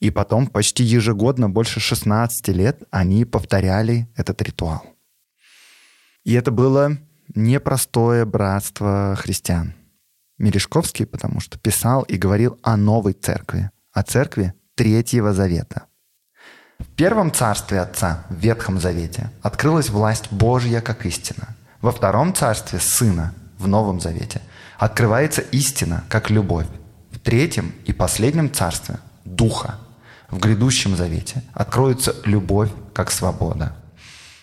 И 0.00 0.10
потом 0.10 0.46
почти 0.46 0.84
ежегодно, 0.84 1.50
больше 1.50 1.80
16 1.80 2.48
лет, 2.48 2.82
они 2.90 3.24
повторяли 3.24 4.08
этот 4.16 4.40
ритуал. 4.42 4.84
И 6.24 6.34
это 6.34 6.50
было 6.50 6.98
непростое 7.34 8.24
братство 8.24 9.16
христиан. 9.18 9.74
Мережковский, 10.38 11.04
потому 11.04 11.40
что 11.40 11.58
писал 11.58 12.02
и 12.02 12.16
говорил 12.16 12.58
о 12.62 12.76
новой 12.76 13.12
церкви, 13.12 13.70
о 13.92 14.04
церкви 14.04 14.54
Третьего 14.76 15.32
Завета. 15.32 15.86
В 16.78 16.86
первом 16.94 17.32
царстве 17.32 17.80
Отца, 17.80 18.24
в 18.30 18.36
Ветхом 18.36 18.78
Завете, 18.78 19.32
открылась 19.42 19.90
власть 19.90 20.30
Божья 20.30 20.80
как 20.80 21.06
истина. 21.06 21.56
Во 21.80 21.90
втором 21.90 22.32
царстве 22.34 22.78
Сына, 22.78 23.34
в 23.58 23.66
Новом 23.66 24.00
Завете, 24.00 24.42
открывается 24.78 25.40
истина 25.40 26.04
как 26.08 26.30
любовь. 26.30 26.66
В 27.10 27.18
третьем 27.18 27.74
и 27.84 27.92
последнем 27.92 28.52
царстве– 28.52 28.98
Духа. 29.24 29.78
В 30.30 30.38
грядущем 30.38 30.94
Завете 30.96 31.42
откроется 31.54 32.14
любовь 32.24 32.70
как 32.92 33.10
свобода. 33.10 33.74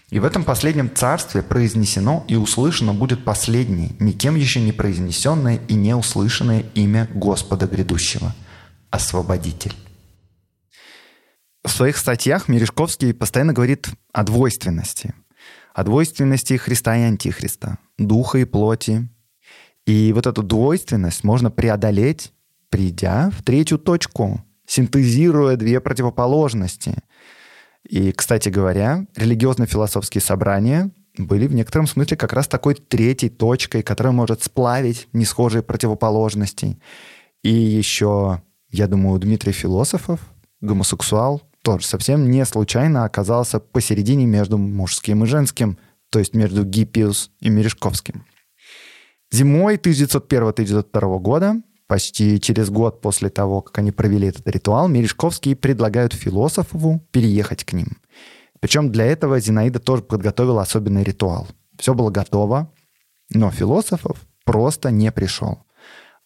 И 0.09 0.19
в 0.19 0.25
этом 0.25 0.43
последнем 0.43 0.93
царстве 0.93 1.41
произнесено 1.41 2.25
и 2.27 2.35
услышано 2.35 2.93
будет 2.93 3.25
последнее, 3.25 3.91
никем 3.99 4.35
еще 4.35 4.61
не 4.61 4.71
произнесенное 4.71 5.59
и 5.67 5.73
не 5.73 5.95
услышанное 5.95 6.65
имя 6.73 7.09
Господа 7.13 7.67
грядущего– 7.67 8.33
Освободитель. 8.91 9.73
В 11.63 11.69
своих 11.69 11.97
статьях 11.97 12.47
Мережковский 12.47 13.13
постоянно 13.13 13.51
говорит 13.51 13.89
о 14.13 14.23
двойственности. 14.23 15.13
О 15.73 15.83
двойственности 15.83 16.53
Христа 16.55 16.95
и 16.95 17.01
Антихриста, 17.01 17.79
духа 17.97 18.37
и 18.37 18.45
плоти. 18.45 19.09
И 19.85 20.13
вот 20.13 20.27
эту 20.27 20.43
двойственность 20.43 21.23
можно 21.23 21.51
преодолеть, 21.51 22.31
придя 22.69 23.31
в 23.31 23.43
третью 23.43 23.79
точку, 23.79 24.41
синтезируя 24.65 25.55
две 25.55 25.79
противоположности. 25.79 26.95
И, 27.87 28.11
кстати 28.11 28.49
говоря, 28.49 29.05
религиозно-философские 29.15 30.21
собрания 30.21 30.91
были 31.17 31.47
в 31.47 31.53
некотором 31.53 31.87
смысле 31.87 32.17
как 32.17 32.33
раз 32.33 32.47
такой 32.47 32.75
третьей 32.75 33.29
точкой, 33.29 33.83
которая 33.83 34.13
может 34.13 34.43
сплавить 34.43 35.07
несхожие 35.13 35.61
противоположности. 35.63 36.77
И 37.43 37.53
еще, 37.53 38.41
я 38.71 38.87
думаю, 38.87 39.19
Дмитрий 39.19 39.51
Философов, 39.53 40.19
гомосексуал, 40.61 41.43
тоже 41.61 41.85
совсем 41.85 42.29
не 42.29 42.45
случайно 42.45 43.05
оказался 43.05 43.59
посередине 43.59 44.25
между 44.25 44.57
мужским 44.57 45.23
и 45.23 45.27
женским, 45.27 45.77
то 46.09 46.19
есть 46.19 46.33
между 46.33 46.63
Гиппиус 46.63 47.31
и 47.39 47.49
Мережковским. 47.49 48.25
Зимой 49.31 49.77
1901-1902 49.77 51.19
года, 51.19 51.61
почти 51.87 52.39
через 52.39 52.69
год 52.69 53.01
после 53.01 53.29
того, 53.29 53.61
как 53.61 53.77
они 53.79 53.91
провели 53.91 54.27
этот 54.27 54.47
ритуал, 54.47 54.87
Мережковские 54.87 55.55
предлагают 55.55 56.13
философу 56.13 57.05
переехать 57.11 57.63
к 57.63 57.73
ним. 57.73 57.97
Причем 58.59 58.91
для 58.91 59.05
этого 59.05 59.39
Зинаида 59.39 59.79
тоже 59.79 60.03
подготовила 60.03 60.61
особенный 60.61 61.03
ритуал. 61.03 61.47
Все 61.77 61.93
было 61.93 62.09
готово, 62.09 62.71
но 63.29 63.51
философов 63.51 64.17
просто 64.43 64.91
не 64.91 65.11
пришел. 65.11 65.63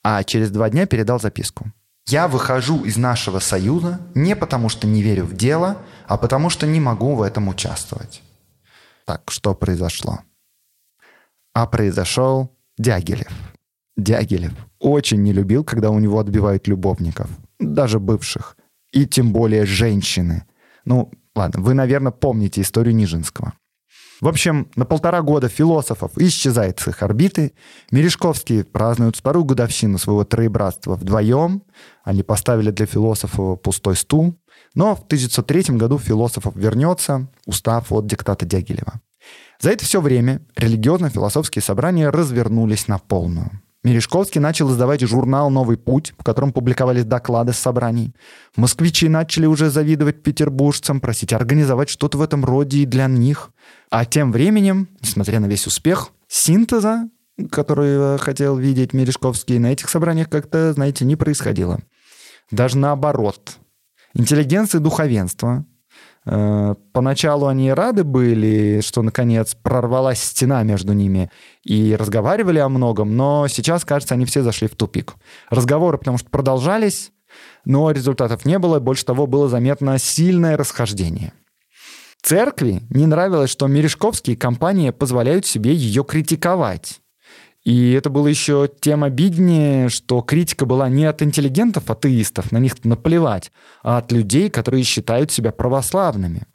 А 0.04 0.24
через 0.24 0.52
два 0.52 0.69
дня 0.69 0.86
передал 0.86 1.19
записку. 1.19 1.72
Я 2.08 2.28
выхожу 2.28 2.86
из 2.86 2.98
нашего 2.98 3.39
союза 3.39 4.00
не 4.15 4.36
потому, 4.36 4.69
что 4.69 4.88
не 4.88 5.02
верю 5.02 5.26
в 5.26 5.36
дело, 5.36 5.78
а 6.08 6.17
потому, 6.17 6.50
что 6.50 6.65
не 6.65 6.80
могу 6.80 7.15
в 7.15 7.22
этом 7.22 7.50
участвовать. 7.50 8.24
Так, 9.06 9.30
что 9.30 9.54
произошло? 9.54 10.19
А 11.54 11.67
произошел 11.67 12.56
Дягилев. 12.78 13.32
Дягилев 13.99 14.53
очень 14.79 15.21
не 15.23 15.33
любил, 15.33 15.63
когда 15.63 15.89
у 15.89 15.99
него 15.99 16.19
отбивают 16.19 16.67
любовников, 16.67 17.29
даже 17.59 17.99
бывших, 17.99 18.57
и 18.91 19.05
тем 19.05 19.33
более 19.33 19.65
женщины. 19.65 20.45
Ну, 20.85 21.12
ладно, 21.35 21.62
вы, 21.62 21.73
наверное, 21.73 22.12
помните 22.12 22.62
историю 22.62 22.95
Нижинского. 22.95 23.53
В 24.21 24.27
общем, 24.27 24.69
на 24.75 24.85
полтора 24.85 25.21
года 25.21 25.47
философов 25.47 26.12
исчезает 26.17 26.79
с 26.79 26.89
их 26.89 27.03
орбиты. 27.03 27.53
Мережковские 27.89 28.65
празднуют 28.65 29.15
вторую 29.15 29.45
годовщину 29.45 29.97
своего 29.97 30.25
троебратства 30.25 30.95
вдвоем. 30.95 31.63
Они 32.03 32.21
поставили 32.21 32.71
для 32.71 32.85
философов 32.85 33.62
пустой 33.62 33.95
стул. 33.95 34.35
Но 34.75 34.95
в 34.95 35.03
1903 35.05 35.77
году 35.77 35.97
философов 35.97 36.53
вернется, 36.55 37.29
устав 37.45 37.93
от 37.93 38.07
диктата 38.07 38.45
Дягилева. 38.45 38.99
За 39.62 39.71
это 39.71 39.85
все 39.85 40.01
время 40.01 40.41
религиозно-философские 40.57 41.62
собрания 41.62 42.09
развернулись 42.09 42.88
на 42.88 42.97
полную. 42.97 43.62
Мережковский 43.84 44.42
начал 44.42 44.70
издавать 44.72 45.02
журнал 45.02 45.50
«Новый 45.50 45.78
путь», 45.78 46.13
в 46.18 46.24
котором 46.24 46.52
публиковались 46.52 47.06
доклады 47.06 47.54
с 47.54 47.58
собраний. 47.58 48.13
Москвичи 48.58 49.08
начали 49.08 49.46
уже 49.46 49.70
завидовать 49.70 50.22
петербуржцам, 50.22 51.00
просить 51.00 51.32
организовать 51.32 51.89
что-то 51.89 52.18
в 52.18 52.22
этом 52.22 52.44
роде 52.44 52.80
и 52.80 52.86
для 52.86 53.08
них. 53.08 53.52
А 53.89 54.06
тем 54.06 54.34
временем, 54.34 54.89
несмотря 55.02 55.39
на 55.39 55.46
весь 55.46 55.65
успех, 55.65 56.10
синтеза, 56.28 57.10
который 57.52 58.18
хотел 58.18 58.58
видеть 58.58 58.94
Мережковский, 58.94 59.60
на 59.60 59.72
этих 59.72 59.89
собраниях 59.89 60.30
как-то, 60.30 60.74
знаете, 60.74 61.06
не 61.06 61.15
происходило. 61.15 61.80
Даже 62.52 62.78
наоборот. 62.78 63.58
Интеллигенция 64.13 64.82
и 64.82 64.84
духовенство 64.84 65.63
Э, 65.63 65.68
поначалу 66.94 67.48
они 67.48 67.74
рады 67.74 68.04
были, 68.04 68.82
что 68.82 69.02
наконец 69.02 69.56
прорвалась 69.56 70.22
стена 70.22 70.63
между 70.63 70.94
ними 70.94 71.32
и 71.63 71.96
разговаривали 71.96 72.60
о 72.60 72.70
многом, 72.70 73.15
но 73.15 73.48
сейчас, 73.48 73.86
кажется, 73.86 74.15
они 74.15 74.26
все 74.26 74.44
зашли 74.44 74.68
в 74.68 74.76
тупик. 74.76 75.15
Разговоры, 75.50 75.98
потому 75.98 76.18
что 76.18 76.30
продолжались, 76.30 77.12
но 77.65 77.92
результатов 77.92 78.46
не 78.46 78.60
было, 78.60 78.80
больше 78.80 79.06
того, 79.06 79.28
было 79.28 79.50
заметно 79.50 79.98
сильное 79.98 80.58
расхождение. 80.58 81.34
Церкви 82.22 82.84
не 82.89 83.06
нравилось, 83.06 83.50
что 83.50 83.68
Мережковские 83.68 84.36
компании 84.36 84.89
позволяют 84.92 85.46
себе 85.46 85.74
ее 85.74 86.04
критиковать. 86.04 87.00
И 87.69 87.91
это 87.91 88.10
было 88.10 88.25
еще 88.25 88.67
тем 88.79 89.03
обиднее, 89.03 89.89
что 89.89 90.21
критика 90.21 90.65
была 90.65 90.89
не 90.89 91.05
от 91.05 91.21
интеллигентов, 91.21 91.91
атеистов, 91.91 92.51
на 92.51 92.58
них 92.58 92.84
наплевать, 92.84 93.51
а 93.84 93.99
от 93.99 94.12
людей, 94.12 94.49
которые 94.49 94.82
считают 94.82 95.29
себя 95.29 95.51
православными. 95.51 96.47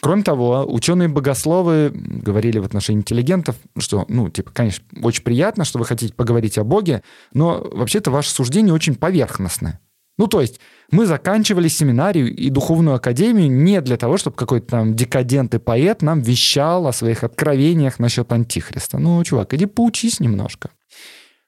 Кроме 0.00 0.24
того, 0.24 0.66
ученые-богословы 0.68 1.92
говорили 1.94 2.58
в 2.58 2.64
отношении 2.64 3.02
интеллигентов, 3.02 3.54
что, 3.78 4.06
ну, 4.08 4.28
типа, 4.28 4.50
конечно, 4.50 4.84
очень 5.04 5.22
приятно, 5.22 5.64
что 5.64 5.78
вы 5.78 5.84
хотите 5.84 6.12
поговорить 6.12 6.58
о 6.58 6.64
Боге, 6.64 7.04
но 7.32 7.64
вообще-то 7.70 8.10
ваше 8.10 8.30
суждение 8.30 8.74
очень 8.74 8.96
поверхностное. 8.96 9.78
Ну, 10.20 10.26
то 10.26 10.42
есть 10.42 10.60
мы 10.90 11.06
заканчивали 11.06 11.68
семинарию 11.68 12.30
и 12.30 12.50
духовную 12.50 12.96
академию 12.96 13.50
не 13.50 13.80
для 13.80 13.96
того, 13.96 14.18
чтобы 14.18 14.36
какой-то 14.36 14.66
там 14.66 14.94
декадент 14.94 15.54
и 15.54 15.58
поэт 15.58 16.02
нам 16.02 16.20
вещал 16.20 16.86
о 16.86 16.92
своих 16.92 17.24
откровениях 17.24 17.98
насчет 17.98 18.30
Антихриста. 18.30 18.98
Ну, 18.98 19.24
чувак, 19.24 19.54
иди 19.54 19.64
поучись 19.64 20.20
немножко. 20.20 20.68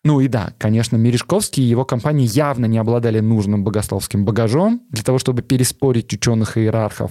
Ну 0.05 0.21
и 0.21 0.29
да, 0.29 0.55
конечно, 0.57 0.97
Мережковский 0.97 1.63
и 1.63 1.67
его 1.67 1.85
компании 1.85 2.27
явно 2.27 2.65
не 2.65 2.79
обладали 2.79 3.21
нужным 3.21 3.63
богословским 3.63 4.25
багажом 4.25 4.81
для 4.89 5.05
того, 5.05 5.19
чтобы 5.19 5.43
переспорить 5.43 6.11
ученых 6.15 6.57
и 6.57 6.61
иерархов. 6.61 7.11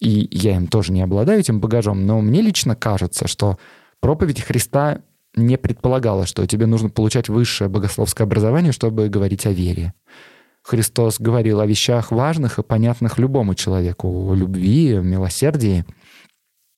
И 0.00 0.28
я 0.30 0.56
им 0.56 0.66
тоже 0.66 0.92
не 0.92 1.02
обладаю 1.02 1.40
этим 1.40 1.60
багажом, 1.60 2.06
но 2.06 2.22
мне 2.22 2.40
лично 2.40 2.74
кажется, 2.74 3.28
что 3.28 3.58
проповедь 4.00 4.40
Христа 4.40 5.02
не 5.36 5.58
предполагала, 5.58 6.24
что 6.24 6.46
тебе 6.46 6.64
нужно 6.64 6.88
получать 6.88 7.28
высшее 7.28 7.68
богословское 7.68 8.26
образование, 8.26 8.72
чтобы 8.72 9.10
говорить 9.10 9.44
о 9.44 9.52
вере. 9.52 9.92
Христос 10.68 11.18
говорил 11.18 11.60
о 11.60 11.66
вещах 11.66 12.12
важных 12.12 12.58
и 12.58 12.62
понятных 12.62 13.16
любому 13.16 13.54
человеку, 13.54 14.30
о 14.30 14.34
любви, 14.34 14.96
о 14.96 15.00
милосердии. 15.00 15.86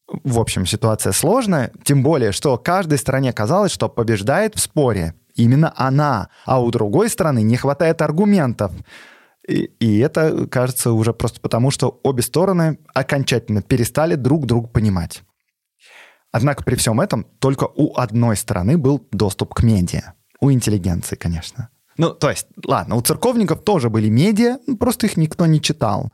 В 0.06 0.38
общем, 0.38 0.64
ситуация 0.64 1.12
сложная, 1.12 1.72
тем 1.82 2.04
более, 2.04 2.30
что 2.30 2.56
каждой 2.56 2.98
стороне 2.98 3.32
казалось, 3.32 3.72
что 3.72 3.88
побеждает 3.88 4.54
в 4.54 4.60
споре 4.60 5.14
именно 5.34 5.72
она, 5.74 6.28
а 6.46 6.62
у 6.62 6.70
другой 6.70 7.08
стороны 7.08 7.42
не 7.42 7.56
хватает 7.56 8.00
аргументов. 8.00 8.70
И, 9.48 9.64
и 9.80 9.98
это 9.98 10.46
кажется 10.46 10.92
уже 10.92 11.12
просто 11.12 11.40
потому, 11.40 11.72
что 11.72 11.98
обе 12.04 12.22
стороны 12.22 12.78
окончательно 12.94 13.60
перестали 13.60 14.14
друг 14.14 14.46
друга 14.46 14.68
понимать. 14.68 15.24
Однако 16.30 16.62
при 16.62 16.76
всем 16.76 17.00
этом 17.00 17.26
только 17.40 17.64
у 17.64 17.96
одной 17.96 18.36
стороны 18.36 18.78
был 18.78 19.04
доступ 19.10 19.52
к 19.52 19.64
медиа. 19.64 20.14
У 20.40 20.52
интеллигенции, 20.52 21.16
конечно. 21.16 21.70
Ну, 21.96 22.10
то 22.10 22.30
есть, 22.30 22.46
ладно, 22.64 22.96
у 22.96 23.00
церковников 23.00 23.62
тоже 23.62 23.90
были 23.90 24.08
медиа, 24.08 24.58
просто 24.78 25.06
их 25.06 25.16
никто 25.16 25.46
не 25.46 25.60
читал. 25.60 26.12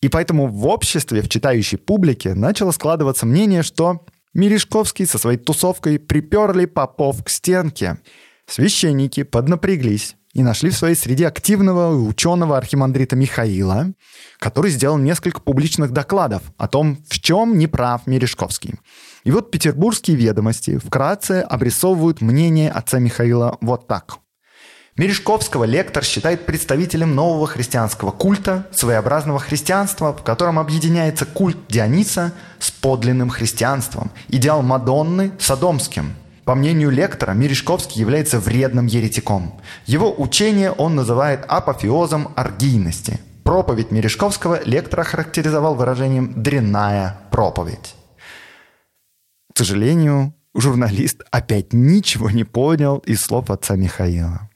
И 0.00 0.08
поэтому 0.08 0.48
в 0.48 0.66
обществе, 0.66 1.22
в 1.22 1.28
читающей 1.28 1.78
публике 1.78 2.34
начало 2.34 2.72
складываться 2.72 3.26
мнение, 3.26 3.62
что 3.62 4.04
Мережковский 4.34 5.06
со 5.06 5.16
своей 5.16 5.38
тусовкой 5.38 5.98
приперли 5.98 6.66
попов 6.66 7.22
к 7.24 7.30
стенке. 7.30 7.98
Священники 8.46 9.22
поднапряглись 9.22 10.16
и 10.34 10.42
нашли 10.42 10.70
в 10.70 10.76
своей 10.76 10.96
среде 10.96 11.28
активного 11.28 11.96
ученого 11.96 12.58
архимандрита 12.58 13.16
Михаила, 13.16 13.92
который 14.38 14.70
сделал 14.72 14.98
несколько 14.98 15.40
публичных 15.40 15.92
докладов 15.92 16.42
о 16.58 16.66
том, 16.66 16.98
в 17.08 17.20
чем 17.20 17.56
не 17.56 17.68
прав 17.68 18.06
Мережковский. 18.06 18.74
И 19.22 19.30
вот 19.30 19.50
петербургские 19.50 20.16
ведомости 20.16 20.76
вкратце 20.76 21.40
обрисовывают 21.40 22.20
мнение 22.20 22.70
отца 22.70 22.98
Михаила 22.98 23.56
вот 23.60 23.86
так– 23.86 24.18
Мережковского 24.96 25.64
лектор 25.64 26.04
считает 26.04 26.46
представителем 26.46 27.16
нового 27.16 27.48
христианского 27.48 28.12
культа, 28.12 28.68
своеобразного 28.70 29.40
христианства, 29.40 30.12
в 30.12 30.22
котором 30.22 30.56
объединяется 30.56 31.26
культ 31.26 31.56
Диониса 31.68 32.32
с 32.60 32.70
подлинным 32.70 33.28
христианством, 33.28 34.12
идеал 34.28 34.62
Мадонны– 34.62 35.32
Содомским. 35.40 36.14
По 36.44 36.54
мнению 36.54 36.90
лектора, 36.90 37.32
Мережковский 37.32 38.00
является 38.00 38.38
вредным 38.38 38.86
еретиком. 38.86 39.60
Его 39.86 40.14
учение 40.16 40.70
он 40.70 40.94
называет 40.94 41.44
апофеозом 41.48 42.28
оргийности. 42.36 43.18
Проповедь 43.42 43.90
Мережковского 43.90 44.62
лектор 44.64 45.00
охарактеризовал 45.00 45.74
выражением 45.74 46.40
«дрянная 46.40 47.18
проповедь». 47.32 47.96
К 49.52 49.58
сожалению, 49.58 50.34
журналист 50.54 51.22
опять 51.32 51.72
ничего 51.72 52.30
не 52.30 52.44
понял 52.44 52.98
из 52.98 53.22
слов 53.22 53.50
отца 53.50 53.74
Михаила 53.74 54.48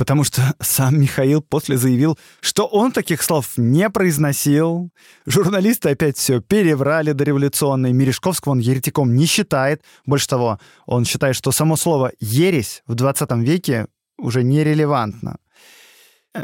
потому 0.00 0.24
что 0.24 0.54
сам 0.60 0.98
Михаил 0.98 1.42
после 1.42 1.76
заявил, 1.76 2.18
что 2.40 2.64
он 2.64 2.90
таких 2.90 3.22
слов 3.22 3.58
не 3.58 3.90
произносил. 3.90 4.88
Журналисты 5.26 5.90
опять 5.90 6.16
все 6.16 6.40
переврали 6.40 7.12
до 7.12 7.24
революционной. 7.24 7.92
Мережковского 7.92 8.52
он 8.52 8.60
еретиком 8.60 9.14
не 9.14 9.26
считает. 9.26 9.82
Больше 10.06 10.26
того, 10.26 10.58
он 10.86 11.04
считает, 11.04 11.36
что 11.36 11.52
само 11.52 11.76
слово 11.76 12.12
«ересь» 12.18 12.82
в 12.86 12.94
20 12.94 13.30
веке 13.42 13.88
уже 14.16 14.42
нерелевантно. 14.42 15.36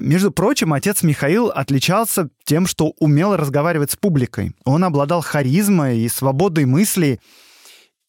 Между 0.00 0.32
прочим, 0.32 0.74
отец 0.74 1.02
Михаил 1.02 1.46
отличался 1.46 2.28
тем, 2.44 2.66
что 2.66 2.92
умел 2.98 3.36
разговаривать 3.36 3.92
с 3.92 3.96
публикой. 3.96 4.52
Он 4.66 4.84
обладал 4.84 5.22
харизмой 5.22 6.00
и 6.00 6.10
свободой 6.10 6.66
мысли. 6.66 7.20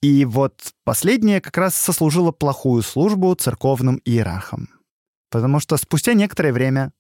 И 0.02 0.26
вот 0.26 0.56
последнее 0.84 1.40
как 1.40 1.56
раз 1.56 1.76
сослужило 1.76 2.34
плохую 2.34 2.84
службу 2.84 3.34
церковным 3.34 4.02
иерархам. 4.04 4.68
Потому 5.30 5.60
что 5.60 5.78
спустя 5.78 6.14
некоторое 6.14 6.54
время 6.54 6.92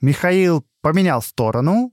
Михаил 0.00 0.64
поменял 0.80 1.22
сторону 1.22 1.92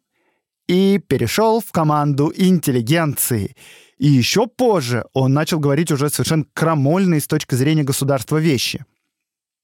и 0.68 1.00
перешел 1.00 1.60
в 1.62 1.72
команду 1.72 2.32
интеллигенции. 2.36 3.56
И 3.98 4.08
еще 4.08 4.48
позже 4.48 5.06
он 5.14 5.34
начал 5.34 5.60
говорить 5.60 5.92
уже 5.92 6.10
совершенно 6.10 6.46
крамольные 6.54 7.22
с 7.22 7.28
точки 7.28 7.56
зрения 7.56 7.84
государства 7.84 8.38
вещи. 8.38 8.86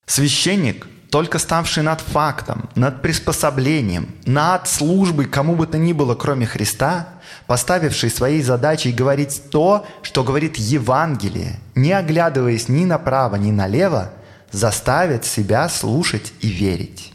Священник, 0.05 0.87
только 1.09 1.39
ставший 1.39 1.83
над 1.83 2.01
фактом, 2.01 2.69
над 2.75 3.01
приспособлением, 3.01 4.09
над 4.25 4.67
службой 4.67 5.25
кому 5.25 5.55
бы 5.55 5.67
то 5.67 5.77
ни 5.77 5.91
было, 5.91 6.15
кроме 6.15 6.45
Христа, 6.45 7.09
поставивший 7.45 8.09
своей 8.09 8.41
задачей 8.41 8.91
говорить 8.91 9.41
то, 9.51 9.85
что 10.01 10.23
говорит 10.23 10.57
Евангелие, 10.57 11.59
не 11.75 11.91
оглядываясь 11.91 12.69
ни 12.69 12.85
направо, 12.85 13.35
ни 13.35 13.51
налево, 13.51 14.13
заставит 14.51 15.25
себя 15.25 15.69
слушать 15.69 16.33
и 16.41 16.47
верить. 16.47 17.13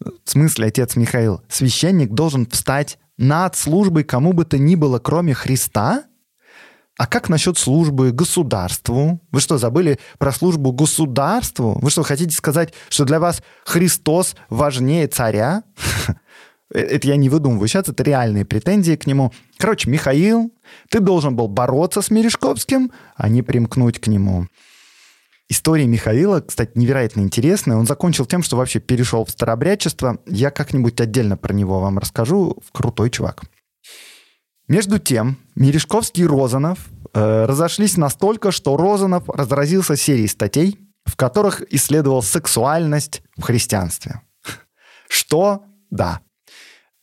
В 0.00 0.30
смысле, 0.30 0.68
отец 0.68 0.96
Михаил, 0.96 1.42
священник 1.48 2.12
должен 2.12 2.46
встать 2.46 2.98
над 3.18 3.54
службой 3.54 4.04
кому 4.04 4.32
бы 4.32 4.44
то 4.44 4.58
ни 4.58 4.74
было, 4.74 4.98
кроме 4.98 5.34
Христа? 5.34 6.04
А 6.96 7.06
как 7.06 7.28
насчет 7.28 7.56
службы 7.56 8.12
государству? 8.12 9.20
Вы 9.30 9.40
что, 9.40 9.58
забыли 9.58 9.98
про 10.18 10.32
службу 10.32 10.72
государству? 10.72 11.78
Вы 11.80 11.90
что, 11.90 12.02
хотите 12.02 12.36
сказать, 12.36 12.74
что 12.88 13.04
для 13.04 13.20
вас 13.20 13.42
Христос 13.64 14.34
важнее 14.48 15.06
царя? 15.06 15.62
Это 16.70 17.08
я 17.08 17.16
не 17.16 17.28
выдумываю. 17.28 17.68
Сейчас 17.68 17.88
это 17.88 18.04
реальные 18.04 18.44
претензии 18.44 18.94
к 18.94 19.06
нему. 19.06 19.32
Короче, 19.56 19.90
Михаил, 19.90 20.52
ты 20.88 21.00
должен 21.00 21.34
был 21.34 21.48
бороться 21.48 22.00
с 22.00 22.10
Мережковским, 22.10 22.92
а 23.16 23.28
не 23.28 23.42
примкнуть 23.42 23.98
к 23.98 24.06
нему. 24.06 24.46
История 25.52 25.88
Михаила, 25.88 26.40
кстати, 26.40 26.70
невероятно 26.76 27.22
интересная. 27.22 27.76
Он 27.76 27.84
закончил 27.84 28.24
тем, 28.24 28.44
что 28.44 28.56
вообще 28.56 28.78
перешел 28.78 29.24
в 29.24 29.30
старообрядчество. 29.30 30.18
Я 30.26 30.52
как-нибудь 30.52 31.00
отдельно 31.00 31.36
про 31.36 31.52
него 31.52 31.80
вам 31.80 31.98
расскажу. 31.98 32.56
Крутой 32.70 33.10
чувак. 33.10 33.42
Между 34.68 35.00
тем, 35.00 35.38
Мережковский 35.56 36.22
и 36.22 36.26
Розанов 36.26 36.78
э, 37.12 37.46
разошлись 37.46 37.96
настолько, 37.96 38.52
что 38.52 38.76
Розанов 38.76 39.28
разразился 39.28 39.96
серией 39.96 40.28
статей, 40.28 40.78
в 41.04 41.16
которых 41.16 41.62
исследовал 41.74 42.22
сексуальность 42.22 43.22
в 43.36 43.42
христианстве. 43.42 44.20
Что? 45.08 45.64
Да. 45.90 46.20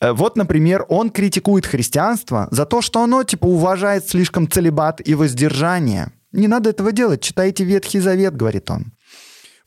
Э, 0.00 0.12
вот, 0.12 0.38
например, 0.38 0.86
он 0.88 1.10
критикует 1.10 1.66
христианство 1.66 2.48
за 2.50 2.64
то, 2.64 2.80
что 2.80 3.02
оно, 3.02 3.24
типа, 3.24 3.44
уважает 3.44 4.08
слишком 4.08 4.50
целебат 4.50 5.06
и 5.06 5.14
воздержание. 5.14 6.12
Не 6.38 6.46
надо 6.46 6.70
этого 6.70 6.92
делать, 6.92 7.20
читайте 7.20 7.64
Ветхий 7.64 7.98
Завет, 7.98 8.36
говорит 8.36 8.70
он. 8.70 8.92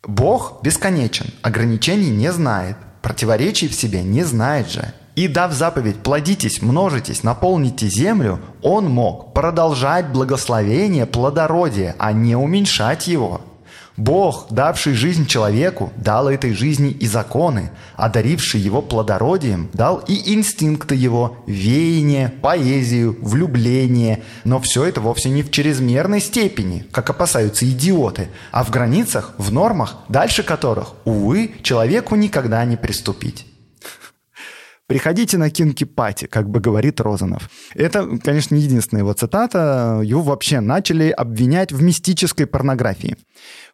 Бог 0.07 0.61
бесконечен, 0.63 1.25
ограничений 1.41 2.09
не 2.09 2.31
знает, 2.31 2.77
противоречий 3.01 3.67
в 3.67 3.73
себе 3.73 4.03
не 4.03 4.23
знает 4.23 4.69
же. 4.69 4.93
И 5.15 5.27
дав 5.27 5.51
заповедь 5.51 5.97
«плодитесь, 5.97 6.61
множитесь, 6.61 7.23
наполните 7.23 7.87
землю», 7.89 8.39
он 8.61 8.85
мог 8.85 9.33
продолжать 9.33 10.13
благословение 10.13 11.05
плодородия, 11.05 11.93
а 11.99 12.13
не 12.13 12.37
уменьшать 12.37 13.07
его– 13.09 13.41
Бог, 13.97 14.47
давший 14.49 14.93
жизнь 14.93 15.27
человеку, 15.27 15.91
дал 15.97 16.29
этой 16.29 16.53
жизни 16.53 16.91
и 16.91 17.07
законы, 17.07 17.71
одаривший 17.95 18.61
его 18.61 18.81
плодородием, 18.81 19.69
дал 19.73 19.97
и 20.07 20.33
инстинкты 20.33 20.95
его, 20.95 21.37
веяние, 21.45 22.29
поэзию, 22.41 23.17
влюбление. 23.21 24.23
Но 24.43 24.59
все 24.61 24.85
это 24.85 25.01
вовсе 25.01 25.29
не 25.29 25.43
в 25.43 25.51
чрезмерной 25.51 26.21
степени, 26.21 26.85
как 26.91 27.09
опасаются 27.09 27.69
идиоты, 27.69 28.29
а 28.51 28.63
в 28.63 28.71
границах, 28.71 29.33
в 29.37 29.51
нормах, 29.51 29.97
дальше 30.07 30.43
которых, 30.43 30.93
увы, 31.03 31.55
человеку 31.61 32.15
никогда 32.15 32.63
не 32.65 32.77
приступить. 32.77 33.50
Приходите 34.91 35.37
на 35.37 35.49
кинки 35.49 35.85
пати, 35.85 36.25
как 36.25 36.49
бы 36.49 36.59
говорит 36.59 36.99
Розанов. 36.99 37.49
Это, 37.75 38.05
конечно, 38.21 38.55
не 38.55 38.61
единственная 38.63 39.03
его 39.03 39.13
цитата. 39.13 40.01
Его 40.03 40.21
вообще 40.21 40.59
начали 40.59 41.09
обвинять 41.11 41.71
в 41.71 41.81
мистической 41.81 42.45
порнографии. 42.45 43.15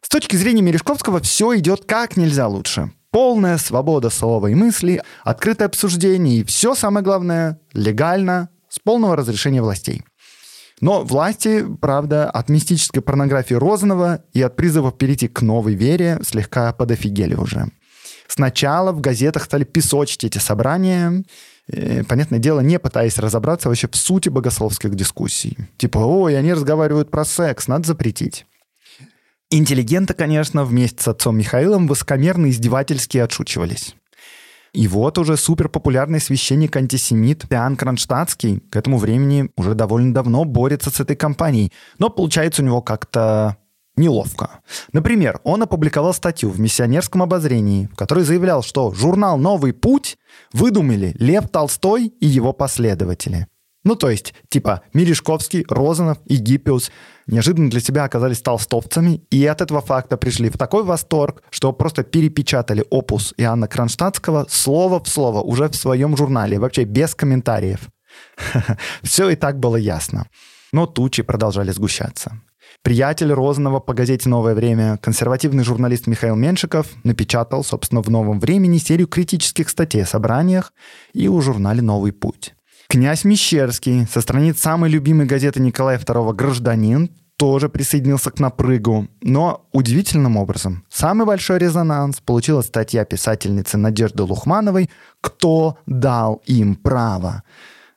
С 0.00 0.08
точки 0.08 0.36
зрения 0.36 0.62
Мережковского 0.62 1.18
все 1.18 1.58
идет 1.58 1.86
как 1.86 2.16
нельзя 2.16 2.46
лучше. 2.46 2.92
Полная 3.10 3.58
свобода 3.58 4.10
слова 4.10 4.46
и 4.46 4.54
мысли, 4.54 5.02
открытое 5.24 5.64
обсуждение 5.64 6.36
и 6.36 6.44
все 6.44 6.76
самое 6.76 7.04
главное 7.04 7.58
легально, 7.72 8.50
с 8.68 8.78
полного 8.78 9.16
разрешения 9.16 9.60
властей. 9.60 10.04
Но 10.80 11.02
власти, 11.02 11.66
правда, 11.80 12.30
от 12.30 12.48
мистической 12.48 13.02
порнографии 13.02 13.54
Розанова 13.54 14.22
и 14.34 14.40
от 14.40 14.54
призывов 14.54 14.96
перейти 14.96 15.26
к 15.26 15.42
новой 15.42 15.74
вере 15.74 16.20
слегка 16.22 16.72
подофигели 16.72 17.34
уже. 17.34 17.72
Сначала 18.28 18.92
в 18.92 19.00
газетах 19.00 19.44
стали 19.44 19.64
песочить 19.64 20.22
эти 20.22 20.38
собрания, 20.38 21.24
э, 21.66 22.04
понятное 22.04 22.38
дело, 22.38 22.60
не 22.60 22.78
пытаясь 22.78 23.18
разобраться 23.18 23.68
вообще 23.68 23.88
в 23.88 23.96
сути 23.96 24.28
богословских 24.28 24.94
дискуссий. 24.94 25.56
Типа, 25.78 25.98
ой, 25.98 26.38
они 26.38 26.52
разговаривают 26.52 27.10
про 27.10 27.24
секс, 27.24 27.66
надо 27.68 27.88
запретить. 27.88 28.46
Интеллигенты, 29.50 30.12
конечно, 30.12 30.64
вместе 30.66 31.02
с 31.02 31.08
отцом 31.08 31.38
Михаилом 31.38 31.88
высокомерно 31.88 32.50
издевательски 32.50 33.16
отшучивались. 33.16 33.94
И 34.74 34.86
вот 34.86 35.16
уже 35.16 35.38
суперпопулярный 35.38 36.20
священник-антисемит 36.20 37.48
Пиан 37.48 37.76
Кронштадтский 37.76 38.60
к 38.70 38.76
этому 38.76 38.98
времени 38.98 39.50
уже 39.56 39.74
довольно 39.74 40.12
давно 40.12 40.44
борется 40.44 40.90
с 40.90 41.00
этой 41.00 41.16
компанией. 41.16 41.72
Но 41.98 42.10
получается 42.10 42.60
у 42.60 42.66
него 42.66 42.82
как-то 42.82 43.56
неловко. 43.98 44.60
Например, 44.92 45.40
он 45.44 45.62
опубликовал 45.62 46.14
статью 46.14 46.50
в 46.50 46.60
«Миссионерском 46.60 47.22
обозрении», 47.22 47.88
в 47.92 47.96
которой 47.96 48.24
заявлял, 48.24 48.62
что 48.62 48.92
журнал 48.92 49.38
«Новый 49.38 49.72
путь» 49.72 50.16
выдумали 50.52 51.14
Лев 51.18 51.48
Толстой 51.48 52.06
и 52.06 52.26
его 52.26 52.52
последователи. 52.52 53.46
Ну, 53.84 53.94
то 53.94 54.10
есть, 54.10 54.34
типа, 54.50 54.82
Мережковский, 54.92 55.64
Розанов 55.68 56.18
и 56.26 56.36
неожиданно 57.26 57.70
для 57.70 57.80
себя 57.80 58.04
оказались 58.04 58.42
толстовцами, 58.42 59.22
и 59.30 59.46
от 59.46 59.60
этого 59.62 59.80
факта 59.80 60.16
пришли 60.16 60.50
в 60.50 60.58
такой 60.58 60.82
восторг, 60.82 61.42
что 61.50 61.72
просто 61.72 62.02
перепечатали 62.02 62.84
опус 62.90 63.32
Иоанна 63.36 63.68
Кронштадтского 63.68 64.46
слово 64.50 65.02
в 65.02 65.08
слово 65.08 65.40
уже 65.40 65.68
в 65.68 65.76
своем 65.76 66.16
журнале, 66.16 66.58
вообще 66.58 66.84
без 66.84 67.14
комментариев. 67.14 67.80
Все 69.02 69.30
и 69.30 69.36
так 69.36 69.58
было 69.58 69.76
ясно. 69.76 70.26
Но 70.72 70.86
тучи 70.86 71.22
продолжали 71.22 71.70
сгущаться. 71.70 72.40
Приятель 72.82 73.32
Розанова 73.32 73.80
по 73.80 73.92
газете 73.92 74.28
«Новое 74.28 74.54
время», 74.54 74.98
консервативный 74.98 75.64
журналист 75.64 76.06
Михаил 76.06 76.36
Меншиков 76.36 76.86
напечатал, 77.04 77.64
собственно, 77.64 78.02
в 78.02 78.08
«Новом 78.08 78.40
времени» 78.40 78.78
серию 78.78 79.08
критических 79.08 79.68
статей 79.68 80.04
о 80.04 80.06
собраниях 80.06 80.72
и 81.12 81.28
у 81.28 81.40
журнале 81.40 81.82
«Новый 81.82 82.12
путь». 82.12 82.54
Князь 82.88 83.24
Мещерский 83.24 84.06
со 84.06 84.22
страниц 84.22 84.60
самой 84.60 84.88
любимой 84.88 85.26
газеты 85.26 85.60
Николая 85.60 85.98
II 85.98 86.32
«Гражданин» 86.32 87.10
тоже 87.36 87.68
присоединился 87.68 88.30
к 88.30 88.40
напрыгу, 88.40 89.08
но 89.22 89.68
удивительным 89.72 90.36
образом. 90.36 90.84
Самый 90.88 91.26
большой 91.26 91.58
резонанс 91.58 92.20
получила 92.20 92.62
статья 92.62 93.04
писательницы 93.04 93.76
Надежды 93.76 94.22
Лухмановой 94.22 94.88
«Кто 95.20 95.78
дал 95.86 96.42
им 96.46 96.74
право?». 96.74 97.42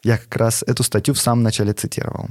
Я 0.04 0.18
как 0.18 0.36
раз 0.36 0.64
эту 0.66 0.84
статью 0.84 1.14
в 1.14 1.20
самом 1.20 1.44
начале 1.44 1.74
цитировал. 1.74 2.30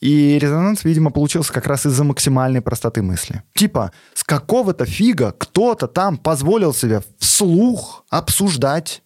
И 0.00 0.38
резонанс, 0.38 0.84
видимо, 0.84 1.10
получился 1.10 1.52
как 1.52 1.66
раз 1.66 1.86
из-за 1.86 2.04
максимальной 2.04 2.60
простоты 2.60 3.02
мысли. 3.02 3.42
Типа, 3.54 3.92
с 4.14 4.22
какого-то 4.22 4.84
фига 4.84 5.32
кто-то 5.32 5.86
там 5.86 6.16
позволил 6.18 6.74
себе 6.74 7.02
вслух 7.18 8.04
обсуждать 8.10 9.02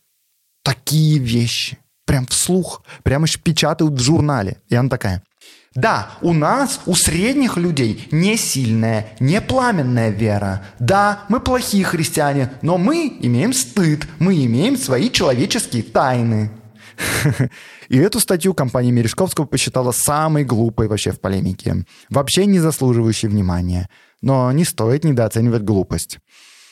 такие 0.62 1.18
вещи. 1.18 1.78
Прям 2.07 2.26
вслух. 2.26 2.82
Прям 3.03 3.22
еще 3.22 3.38
печатают 3.38 3.95
в 3.95 4.03
журнале. 4.03 4.59
И 4.68 4.74
она 4.74 4.88
такая. 4.88 5.22
Да, 5.76 6.11
у 6.20 6.32
нас, 6.32 6.80
у 6.86 6.97
средних 6.97 7.57
людей, 7.57 8.09
не 8.11 8.36
сильная, 8.36 9.07
не 9.20 9.41
пламенная 9.41 10.11
вера. 10.11 10.64
Да, 10.80 11.22
мы 11.28 11.38
плохие 11.38 11.84
христиане, 11.84 12.51
но 12.61 12.76
мы 12.76 13.16
имеем 13.20 13.53
стыд, 13.53 14.09
мы 14.18 14.45
имеем 14.47 14.76
свои 14.76 15.11
человеческие 15.11 15.84
тайны. 15.84 16.51
И 17.88 17.98
эту 17.98 18.20
статью 18.20 18.55
компания 18.55 18.92
Мережковского 18.92 19.46
посчитала 19.46 19.92
самой 19.92 20.44
глупой 20.44 20.88
вообще 20.88 21.12
в 21.12 21.20
полемике. 21.20 21.84
Вообще 22.09 22.46
не 22.46 22.59
заслуживающей 22.59 23.28
внимания. 23.28 23.88
Но 24.22 24.53
не 24.53 24.64
стоит 24.64 25.05
недооценивать 25.05 25.62
глупость. 25.62 26.18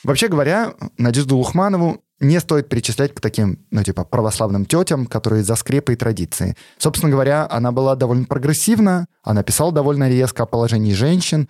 Вообще 0.04 0.28
говоря, 0.28 0.74
Надежду 0.96 1.36
Лухманову 1.36 2.02
не 2.20 2.40
стоит 2.40 2.68
причислять 2.68 3.14
к 3.14 3.20
таким, 3.20 3.64
ну, 3.70 3.82
типа, 3.82 4.04
православным 4.04 4.66
тетям, 4.66 5.06
которые 5.06 5.44
за 5.44 5.54
скрепы 5.54 5.92
и 5.92 5.96
традиции. 5.96 6.56
Собственно 6.76 7.10
говоря, 7.10 7.46
она 7.48 7.72
была 7.72 7.94
довольно 7.94 8.24
прогрессивна, 8.24 9.06
она 9.22 9.42
писала 9.42 9.72
довольно 9.72 10.08
резко 10.08 10.42
о 10.42 10.46
положении 10.46 10.92
женщин, 10.94 11.48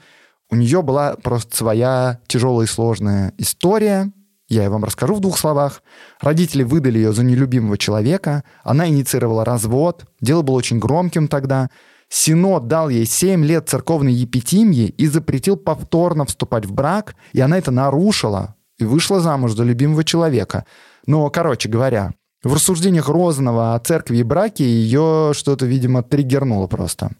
у 0.51 0.57
нее 0.57 0.83
была 0.83 1.16
просто 1.16 1.57
своя 1.57 2.20
тяжелая 2.26 2.66
и 2.66 2.70
сложная 2.70 3.35
история, 3.39 4.11
я 4.49 4.70
вам 4.70 4.84
расскажу 4.84 5.14
в 5.14 5.20
двух 5.20 5.38
словах. 5.38 5.82
Родители 6.20 6.62
выдали 6.62 6.99
ее 6.99 7.12
за 7.12 7.22
нелюбимого 7.22 7.76
человека. 7.76 8.44
Она 8.64 8.88
инициировала 8.88 9.44
развод. 9.44 10.07
Дело 10.20 10.42
было 10.42 10.57
очень 10.57 10.78
громким 10.78 11.28
тогда. 11.28 11.68
Синод 12.09 12.66
дал 12.66 12.88
ей 12.88 13.05
7 13.05 13.44
лет 13.44 13.68
церковной 13.68 14.14
епитимии 14.14 14.86
и 14.86 15.07
запретил 15.07 15.57
повторно 15.57 16.24
вступать 16.24 16.64
в 16.64 16.72
брак, 16.72 17.14
и 17.32 17.40
она 17.40 17.59
это 17.59 17.70
нарушила 17.70 18.57
и 18.78 18.84
вышла 18.84 19.20
замуж 19.20 19.53
за 19.53 19.64
любимого 19.64 20.05
человека. 20.05 20.64
Но, 21.07 21.28
короче 21.28 21.68
говоря, 21.68 22.14
в 22.42 22.55
рассуждениях 22.55 23.09
Розанова 23.09 23.74
о 23.74 23.78
церкви 23.80 24.18
и 24.18 24.22
браке 24.22 24.64
ее 24.64 25.32
что-то, 25.34 25.66
видимо, 25.66 26.03
триггернуло 26.03 26.66
просто. 26.66 27.11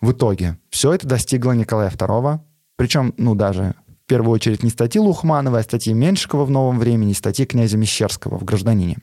В 0.00 0.12
итоге 0.12 0.58
все 0.70 0.92
это 0.92 1.08
достигло 1.08 1.52
Николая 1.52 1.90
II, 1.90 2.38
причем, 2.76 3.14
ну, 3.16 3.34
даже 3.34 3.74
первую 4.10 4.34
очередь 4.34 4.64
не 4.64 4.70
статьи 4.70 5.00
Лухманова, 5.00 5.60
а 5.60 5.62
статьи 5.62 5.94
Меньшикова 5.94 6.44
в 6.44 6.50
«Новом 6.50 6.80
времени», 6.80 7.12
статьи 7.12 7.46
князя 7.46 7.76
Мещерского 7.76 8.38
в 8.38 8.44
«Гражданине». 8.44 8.96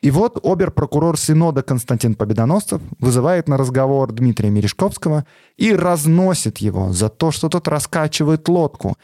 И 0.00 0.10
вот 0.10 0.40
обер-прокурор 0.42 1.16
Синода 1.16 1.62
Константин 1.62 2.16
Победоносцев 2.16 2.82
вызывает 2.98 3.48
на 3.48 3.56
разговор 3.56 4.10
Дмитрия 4.12 4.50
Мережковского 4.50 5.24
и 5.56 5.72
разносит 5.72 6.58
его 6.58 6.92
за 6.92 7.08
то, 7.08 7.30
что 7.30 7.48
тот 7.48 7.68
раскачивает 7.68 8.48
лодку. 8.48 8.96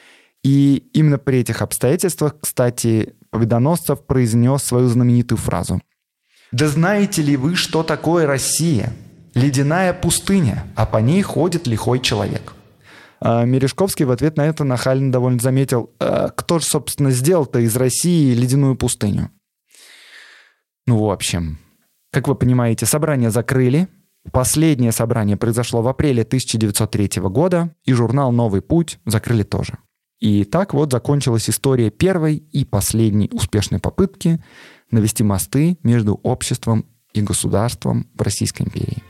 И 0.42 0.88
именно 0.92 1.18
при 1.18 1.38
этих 1.38 1.62
обстоятельствах, 1.62 2.34
кстати, 2.40 3.14
Победоносцев 3.30 4.04
произнес 4.04 4.64
свою 4.64 4.88
знаменитую 4.88 5.38
фразу. 5.38 5.80
«Да 6.50 6.66
знаете 6.68 7.22
ли 7.22 7.36
вы, 7.36 7.54
что 7.54 7.84
такое 7.84 8.26
Россия? 8.26 8.92
Ледяная 9.34 9.92
пустыня, 9.92 10.64
а 10.74 10.86
по 10.86 10.98
ней 10.98 11.22
ходит 11.22 11.68
лихой 11.68 12.00
человек». 12.00 12.54
А 13.26 13.46
Мережковский 13.46 14.04
в 14.04 14.10
ответ 14.10 14.36
на 14.36 14.44
это 14.44 14.64
нахально 14.64 15.10
довольно 15.10 15.40
заметил, 15.40 15.94
«А 15.98 16.28
кто 16.28 16.58
же, 16.58 16.66
собственно, 16.66 17.10
сделал-то 17.10 17.58
из 17.58 17.74
России 17.74 18.34
ледяную 18.34 18.76
пустыню? 18.76 19.30
Ну, 20.86 20.98
в 20.98 21.10
общем, 21.10 21.58
как 22.12 22.28
вы 22.28 22.34
понимаете, 22.34 22.84
собрание 22.84 23.30
закрыли. 23.30 23.88
Последнее 24.30 24.92
собрание 24.92 25.38
произошло 25.38 25.80
в 25.80 25.88
апреле 25.88 26.22
1903 26.22 27.22
года, 27.22 27.74
и 27.84 27.94
журнал 27.94 28.30
«Новый 28.30 28.60
путь» 28.60 28.98
закрыли 29.06 29.42
тоже. 29.42 29.78
И 30.20 30.44
так 30.44 30.74
вот 30.74 30.92
закончилась 30.92 31.48
история 31.48 31.88
первой 31.90 32.36
и 32.36 32.66
последней 32.66 33.30
успешной 33.32 33.80
попытки 33.80 34.44
навести 34.90 35.24
мосты 35.24 35.78
между 35.82 36.20
обществом 36.22 36.84
и 37.14 37.22
государством 37.22 38.06
в 38.14 38.20
Российской 38.20 38.64
империи. 38.64 39.02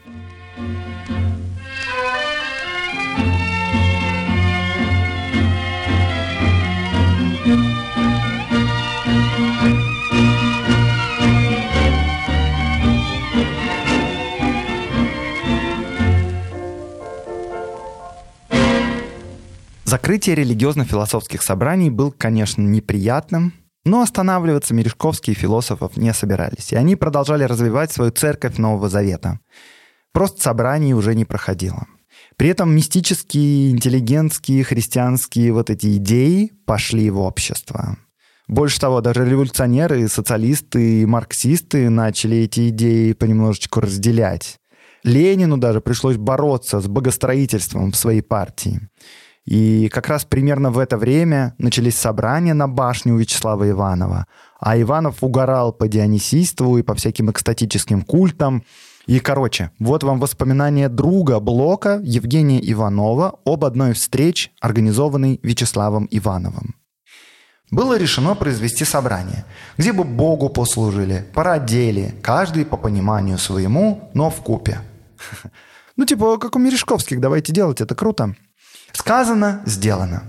Закрытие 19.95 20.35
религиозно-философских 20.35 21.41
собраний 21.41 21.89
был, 21.89 22.11
конечно, 22.11 22.61
неприятным, 22.61 23.53
но 23.85 24.03
останавливаться 24.03 24.75
Мережковские 24.75 25.37
философов 25.37 25.97
не 25.97 26.13
собирались, 26.13 26.73
и 26.73 26.75
они 26.75 26.97
продолжали 26.97 27.45
развивать 27.45 27.93
свою 27.93 28.11
церковь 28.11 28.57
Нового 28.57 28.89
Завета. 28.89 29.39
Просто 30.13 30.43
собраний 30.43 30.95
уже 30.95 31.15
не 31.15 31.25
проходило. 31.25 31.87
При 32.37 32.49
этом 32.49 32.75
мистические, 32.75 33.71
интеллигентские, 33.71 34.65
христианские 34.65 35.53
вот 35.53 35.71
эти 35.71 35.97
идеи 35.99 36.51
пошли 36.67 37.09
в 37.09 37.21
общество. 37.21 37.97
Больше 38.49 38.81
того, 38.81 39.01
даже 39.01 39.25
революционеры, 39.25 40.09
социалисты 40.09 41.03
и 41.03 41.07
марксисты 41.07 41.89
начали 41.89 42.39
эти 42.39 42.71
идеи 42.71 43.13
понемножечку 43.13 43.79
разделять. 43.79 44.57
Ленину 45.05 45.57
даже 45.57 45.81
пришлось 45.81 46.17
бороться 46.17 46.81
с 46.81 46.89
богостроительством 46.89 47.93
в 47.93 47.97
своей 47.97 48.23
партии. 48.23 48.81
И 49.47 49.89
как 49.89 50.09
раз 50.09 50.25
примерно 50.25 50.71
в 50.71 50.79
это 50.79 50.97
время 50.97 51.55
начались 51.59 51.99
собрания 51.99 52.55
на 52.55 52.67
башне 52.67 53.13
у 53.13 53.19
Вячеслава 53.19 53.69
Иванова. 53.69 54.27
А 54.59 54.81
Иванов 54.81 55.23
угорал 55.23 55.73
по 55.73 55.87
дионисийству 55.87 56.79
и 56.79 56.83
по 56.83 56.95
всяким 56.95 57.31
экстатическим 57.31 58.03
культам. 58.03 58.65
И, 59.07 59.21
короче, 59.21 59.71
вот 59.79 60.03
вам 60.03 60.19
воспоминания 60.19 60.89
друга 60.89 61.41
Блока 61.41 62.01
Евгения 62.03 62.61
Иванова 62.73 63.39
об 63.45 63.67
одной 63.67 63.93
встрече, 63.93 64.51
организованной 64.61 65.41
Вячеславом 65.43 66.09
Ивановым. 66.11 66.77
Было 67.71 67.99
решено 67.99 68.35
произвести 68.35 68.85
собрание, 68.85 69.45
где 69.77 69.93
бы 69.93 70.05
Богу 70.05 70.49
послужили, 70.49 71.27
породели, 71.35 72.15
каждый 72.23 72.65
по 72.65 72.77
пониманию 72.79 73.37
своему, 73.37 74.11
но 74.15 74.31
в 74.31 74.37
купе. 74.37 74.81
Ну, 75.97 76.05
типа, 76.05 76.39
как 76.39 76.57
у 76.57 76.59
Мережковских, 76.59 77.21
давайте 77.21 77.53
делать, 77.53 77.81
это 77.81 77.95
круто. 77.95 78.35
Сказано, 78.95 79.61
сделано. 79.67 80.23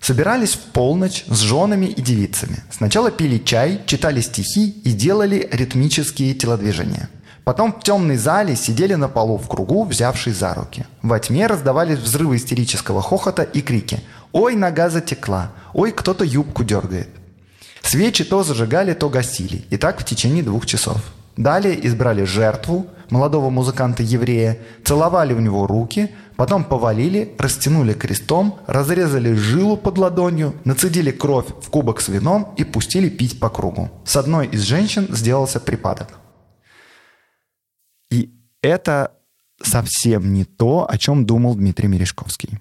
Собирались 0.00 0.52
в 0.54 0.72
полночь 0.72 1.24
с 1.28 1.38
женами 1.40 1.86
и 1.86 2.02
девицами. 2.02 2.62
Сначала 2.70 3.10
пили 3.10 3.38
чай, 3.38 3.80
читали 3.86 4.20
стихи 4.20 4.70
и 4.70 4.92
делали 4.92 5.48
ритмические 5.50 6.34
телодвижения. 6.34 7.08
Потом 7.44 7.72
в 7.72 7.82
темной 7.82 8.16
зале 8.16 8.56
сидели 8.56 8.94
на 8.94 9.08
полу 9.08 9.38
в 9.38 9.48
кругу, 9.48 9.84
взявшись 9.84 10.36
за 10.36 10.52
руки. 10.52 10.84
Во 11.00 11.18
тьме 11.18 11.46
раздавались 11.46 11.98
взрывы 11.98 12.36
истерического 12.36 13.00
хохота 13.00 13.42
и 13.42 13.62
крики 13.62 14.00
«Ой, 14.32 14.54
нога 14.54 14.90
затекла! 14.90 15.52
Ой, 15.72 15.92
кто-то 15.92 16.24
юбку 16.24 16.62
дергает!» 16.62 17.08
Свечи 17.82 18.24
то 18.24 18.42
зажигали, 18.42 18.92
то 18.92 19.08
гасили. 19.08 19.64
И 19.70 19.78
так 19.78 20.00
в 20.00 20.04
течение 20.04 20.42
двух 20.42 20.66
часов. 20.66 20.98
Далее 21.36 21.86
избрали 21.86 22.24
жертву, 22.24 22.86
молодого 23.10 23.50
музыканта-еврея, 23.50 24.58
целовали 24.84 25.32
у 25.34 25.40
него 25.40 25.66
руки, 25.66 26.10
потом 26.36 26.64
повалили, 26.64 27.34
растянули 27.38 27.92
крестом, 27.92 28.60
разрезали 28.66 29.32
жилу 29.34 29.76
под 29.76 29.98
ладонью, 29.98 30.54
нацедили 30.64 31.10
кровь 31.10 31.46
в 31.60 31.70
кубок 31.70 32.00
с 32.00 32.08
вином 32.08 32.54
и 32.56 32.64
пустили 32.64 33.08
пить 33.08 33.40
по 33.40 33.48
кругу. 33.48 33.90
С 34.04 34.16
одной 34.16 34.46
из 34.46 34.62
женщин 34.62 35.08
сделался 35.10 35.60
припадок. 35.60 36.18
И 38.10 38.30
это 38.62 39.12
совсем 39.62 40.32
не 40.32 40.44
то, 40.44 40.86
о 40.88 40.98
чем 40.98 41.26
думал 41.26 41.54
Дмитрий 41.56 41.88
Мережковский. 41.88 42.58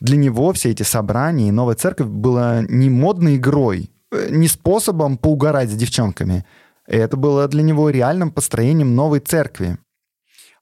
Для 0.00 0.16
него 0.16 0.52
все 0.52 0.70
эти 0.70 0.82
собрания 0.82 1.48
и 1.48 1.52
новая 1.52 1.76
церковь 1.76 2.08
была 2.08 2.62
не 2.68 2.90
модной 2.90 3.36
игрой, 3.36 3.90
э, 4.10 4.28
не 4.30 4.48
способом 4.48 5.16
поугарать 5.16 5.70
с 5.70 5.74
девчонками– 5.74 6.44
это 6.86 7.16
было 7.16 7.48
для 7.48 7.62
него 7.62 7.90
реальным 7.90 8.30
построением 8.30 8.94
новой 8.94 9.20
церкви. 9.20 9.78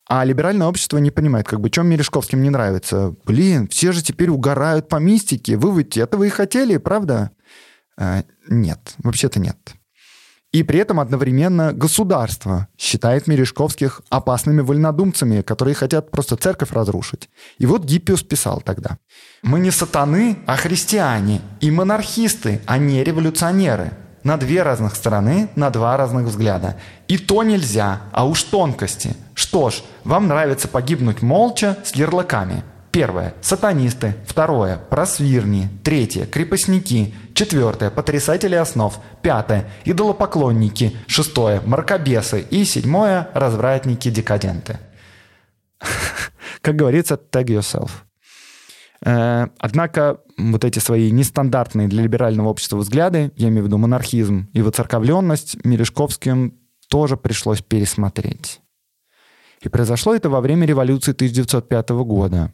А 0.09 0.25
либеральное 0.25 0.67
общество 0.67 0.99
не 0.99 1.11
понимает, 1.11 1.47
как 1.47 1.61
бы, 1.61 1.71
чем 1.71 1.87
Мережковским 1.87 2.43
не 2.43 2.51
нравится. 2.51 3.15
Блин, 3.25 3.69
все 3.69 3.93
же 3.93 4.03
теперь 4.03 4.29
угорают 4.29 4.89
по 4.89 4.97
мистике. 4.97 5.57
Вы 5.57 5.79
ведь 5.79 5.97
этого 5.97 6.25
и 6.25 6.29
хотели, 6.29 6.79
правда? 6.79 7.31
А, 7.97 8.25
нет, 8.49 8.95
вообще-то 8.99 9.39
нет. 9.39 9.57
И 10.53 10.65
при 10.65 10.81
этом 10.81 10.99
одновременно 10.99 11.73
государство 11.73 12.67
считает 12.77 13.29
Мережковских 13.29 14.03
опасными 14.09 14.63
вольнодумцами, 14.63 15.43
которые 15.43 15.77
хотят 15.77 16.11
просто 16.11 16.35
церковь 16.37 16.73
разрушить. 16.73 17.31
И 17.59 17.67
вот 17.67 17.85
Гиппиус 17.85 18.25
писал 18.25 18.61
тогда. 18.61 18.99
«Мы 19.45 19.61
не 19.61 19.71
сатаны, 19.71 20.39
а 20.47 20.57
христиане, 20.57 21.41
и 21.61 21.71
монархисты, 21.71 22.61
а 22.67 22.79
не 22.79 23.05
революционеры 23.05 23.93
на 24.23 24.37
две 24.37 24.63
разных 24.63 24.97
стороны, 24.97 25.49
на 25.57 25.71
два 25.71 25.97
разных 25.97 26.27
взгляда. 26.27 26.77
И 27.09 27.19
то 27.19 27.43
нельзя, 27.43 28.03
а 28.13 28.27
уж 28.27 28.43
тонкости. 28.43 29.17
Что 29.35 29.71
ж, 29.71 29.83
вам 30.05 30.29
нравится 30.29 30.69
погибнуть 30.69 31.23
молча 31.23 31.79
с 31.85 31.95
ярлыками. 31.95 32.63
Первое– 32.93 33.35
сатанисты. 33.41 34.17
Второе– 34.27 34.77
просвирни. 34.91 35.69
Третье– 35.85 36.27
крепостники. 36.27 37.15
Четвертое– 37.35 37.91
потрясатели 37.91 38.57
основ. 38.57 38.99
Пятое– 39.23 39.69
идолопоклонники. 39.85 40.97
Шестое– 41.07 41.61
мракобесы. 41.65 42.41
И 42.41 42.65
седьмое– 42.65 43.29
развратники-декаденты. 43.35 44.79
Как 46.61 46.75
говорится, 46.75 47.15
tag 47.15 47.47
yourself. 47.47 47.91
Э, 49.05 49.49
однако 49.59 50.21
вот 50.37 50.65
эти 50.65 50.79
свои 50.79 51.11
нестандартные 51.11 51.89
для 51.89 52.03
либерального 52.03 52.49
общества 52.49 52.77
взгляды, 52.77 53.33
я 53.37 53.49
имею 53.49 53.65
в 53.65 53.67
виду 53.67 53.79
монархизм 53.79 54.49
и 54.53 54.63
воцерковленность, 54.63 55.65
Мережковским 55.65 56.59
тоже 56.89 57.17
пришлось 57.17 57.63
пересмотреть. 57.63 58.61
И 59.63 59.69
произошло 59.69 60.15
это 60.15 60.29
во 60.31 60.41
время 60.41 60.67
революции 60.67 61.13
1905 61.13 61.91
года. 61.91 62.53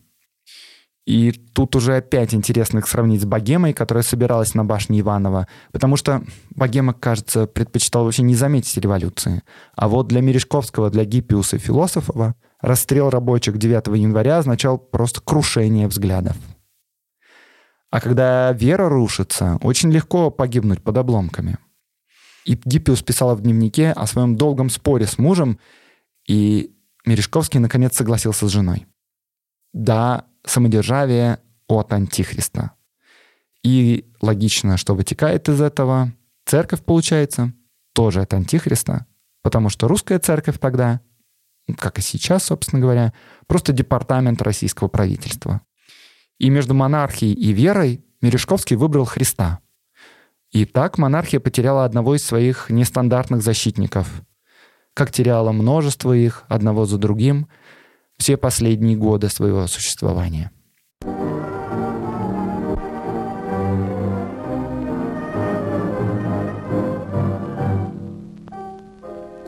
И 1.07 1.30
тут 1.30 1.76
уже 1.76 1.97
опять 1.97 2.34
интересно 2.34 2.78
их 2.78 2.88
сравнить 2.88 3.22
с 3.22 3.24
богемой, 3.24 3.72
которая 3.72 4.03
собиралась 4.03 4.55
на 4.55 4.64
башне 4.64 5.01
Иванова, 5.01 5.47
потому 5.70 5.97
что 5.97 6.24
богема, 6.51 6.94
кажется, 6.94 7.47
предпочитал 7.47 8.05
вообще 8.05 8.22
не 8.22 8.34
заметить 8.34 8.76
революции. 8.76 9.42
А 9.76 9.86
вот 9.86 10.09
для 10.09 10.20
Мережковского, 10.20 10.90
для 10.90 11.05
Гиппиуса 11.05 11.59
Философова 11.59 12.34
расстрел 12.66 13.10
рабочих 13.10 13.58
9 13.58 13.86
января 13.96 14.38
означал 14.38 14.76
просто 14.76 15.20
крушение 15.20 15.86
взглядов. 15.86 16.36
А 17.90 18.00
когда 18.00 18.52
вера 18.52 18.88
рушится, 18.88 19.58
очень 19.62 19.92
легко 19.92 20.30
погибнуть 20.30 20.82
под 20.82 20.96
обломками. 20.96 21.58
И 22.44 22.58
Гиппиус 22.64 23.02
писала 23.02 23.36
в 23.36 23.40
дневнике 23.40 23.92
о 23.92 24.06
своем 24.06 24.36
долгом 24.36 24.68
споре 24.68 25.06
с 25.06 25.16
мужем, 25.16 25.60
и 26.26 26.74
Мережковский 27.04 27.60
наконец 27.60 27.96
согласился 27.96 28.48
с 28.48 28.50
женой. 28.50 28.86
Да, 29.72 30.24
самодержавие 30.44 31.38
от 31.68 31.92
Антихриста. 31.92 32.72
И 33.62 34.10
логично, 34.20 34.76
что 34.76 34.96
вытекает 34.96 35.48
из 35.48 35.60
этого. 35.60 36.12
Церковь, 36.44 36.82
получается, 36.82 37.52
тоже 37.94 38.22
от 38.22 38.34
Антихриста, 38.34 39.06
потому 39.42 39.68
что 39.68 39.86
русская 39.86 40.18
церковь 40.18 40.58
тогда, 40.58 41.00
как 41.74 41.98
и 41.98 42.02
сейчас, 42.02 42.44
собственно 42.44 42.80
говоря, 42.80 43.12
просто 43.46 43.72
департамент 43.72 44.40
российского 44.42 44.88
правительства. 44.88 45.62
И 46.38 46.50
между 46.50 46.74
монархией 46.74 47.32
и 47.32 47.52
верой 47.52 48.04
Мережковский 48.20 48.76
выбрал 48.76 49.04
Христа. 49.04 49.60
И 50.50 50.64
так 50.64 50.98
монархия 50.98 51.40
потеряла 51.40 51.84
одного 51.84 52.14
из 52.14 52.24
своих 52.24 52.70
нестандартных 52.70 53.42
защитников, 53.42 54.22
как 54.94 55.10
теряла 55.10 55.52
множество 55.52 56.12
их 56.12 56.44
одного 56.48 56.86
за 56.86 56.98
другим 56.98 57.48
все 58.16 58.36
последние 58.36 58.96
годы 58.96 59.28
своего 59.28 59.66
существования. 59.66 60.50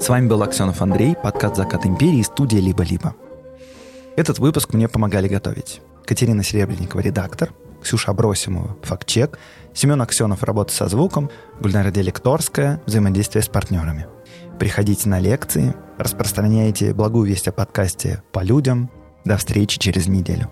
С 0.01 0.09
вами 0.09 0.29
был 0.29 0.43
Аксенов 0.43 0.81
Андрей, 0.81 1.17
подкаст 1.17 1.57
«Закат 1.57 1.85
империи», 1.85 2.23
студия 2.23 2.61
«Либо-либо». 2.61 3.15
Этот 4.17 4.39
выпуск 4.39 4.73
мне 4.73 4.89
помогали 4.89 5.27
готовить. 5.27 5.81
Катерина 6.07 6.45
Серебренникова, 6.45 7.01
редактор, 7.01 7.53
Ксюша 7.83 8.13
Абросимова, 8.13 8.77
фактчек, 8.83 9.39
Семен 9.75 10.01
Аксенов, 10.01 10.45
работа 10.45 10.73
со 10.73 10.89
звуком, 10.89 11.31
Гульнара 11.61 11.91
Делекторская, 11.91 12.81
взаимодействие 12.87 13.43
с 13.43 13.49
партнерами. 13.49 14.07
Приходите 14.59 15.09
на 15.09 15.19
лекции, 15.19 15.75
распространяйте 15.99 16.95
благую 16.95 17.29
весть 17.29 17.49
о 17.49 17.53
подкасте 17.53 18.23
по 18.33 18.43
людям. 18.43 18.91
До 19.25 19.37
встречи 19.37 19.79
через 19.79 20.07
неделю. 20.07 20.49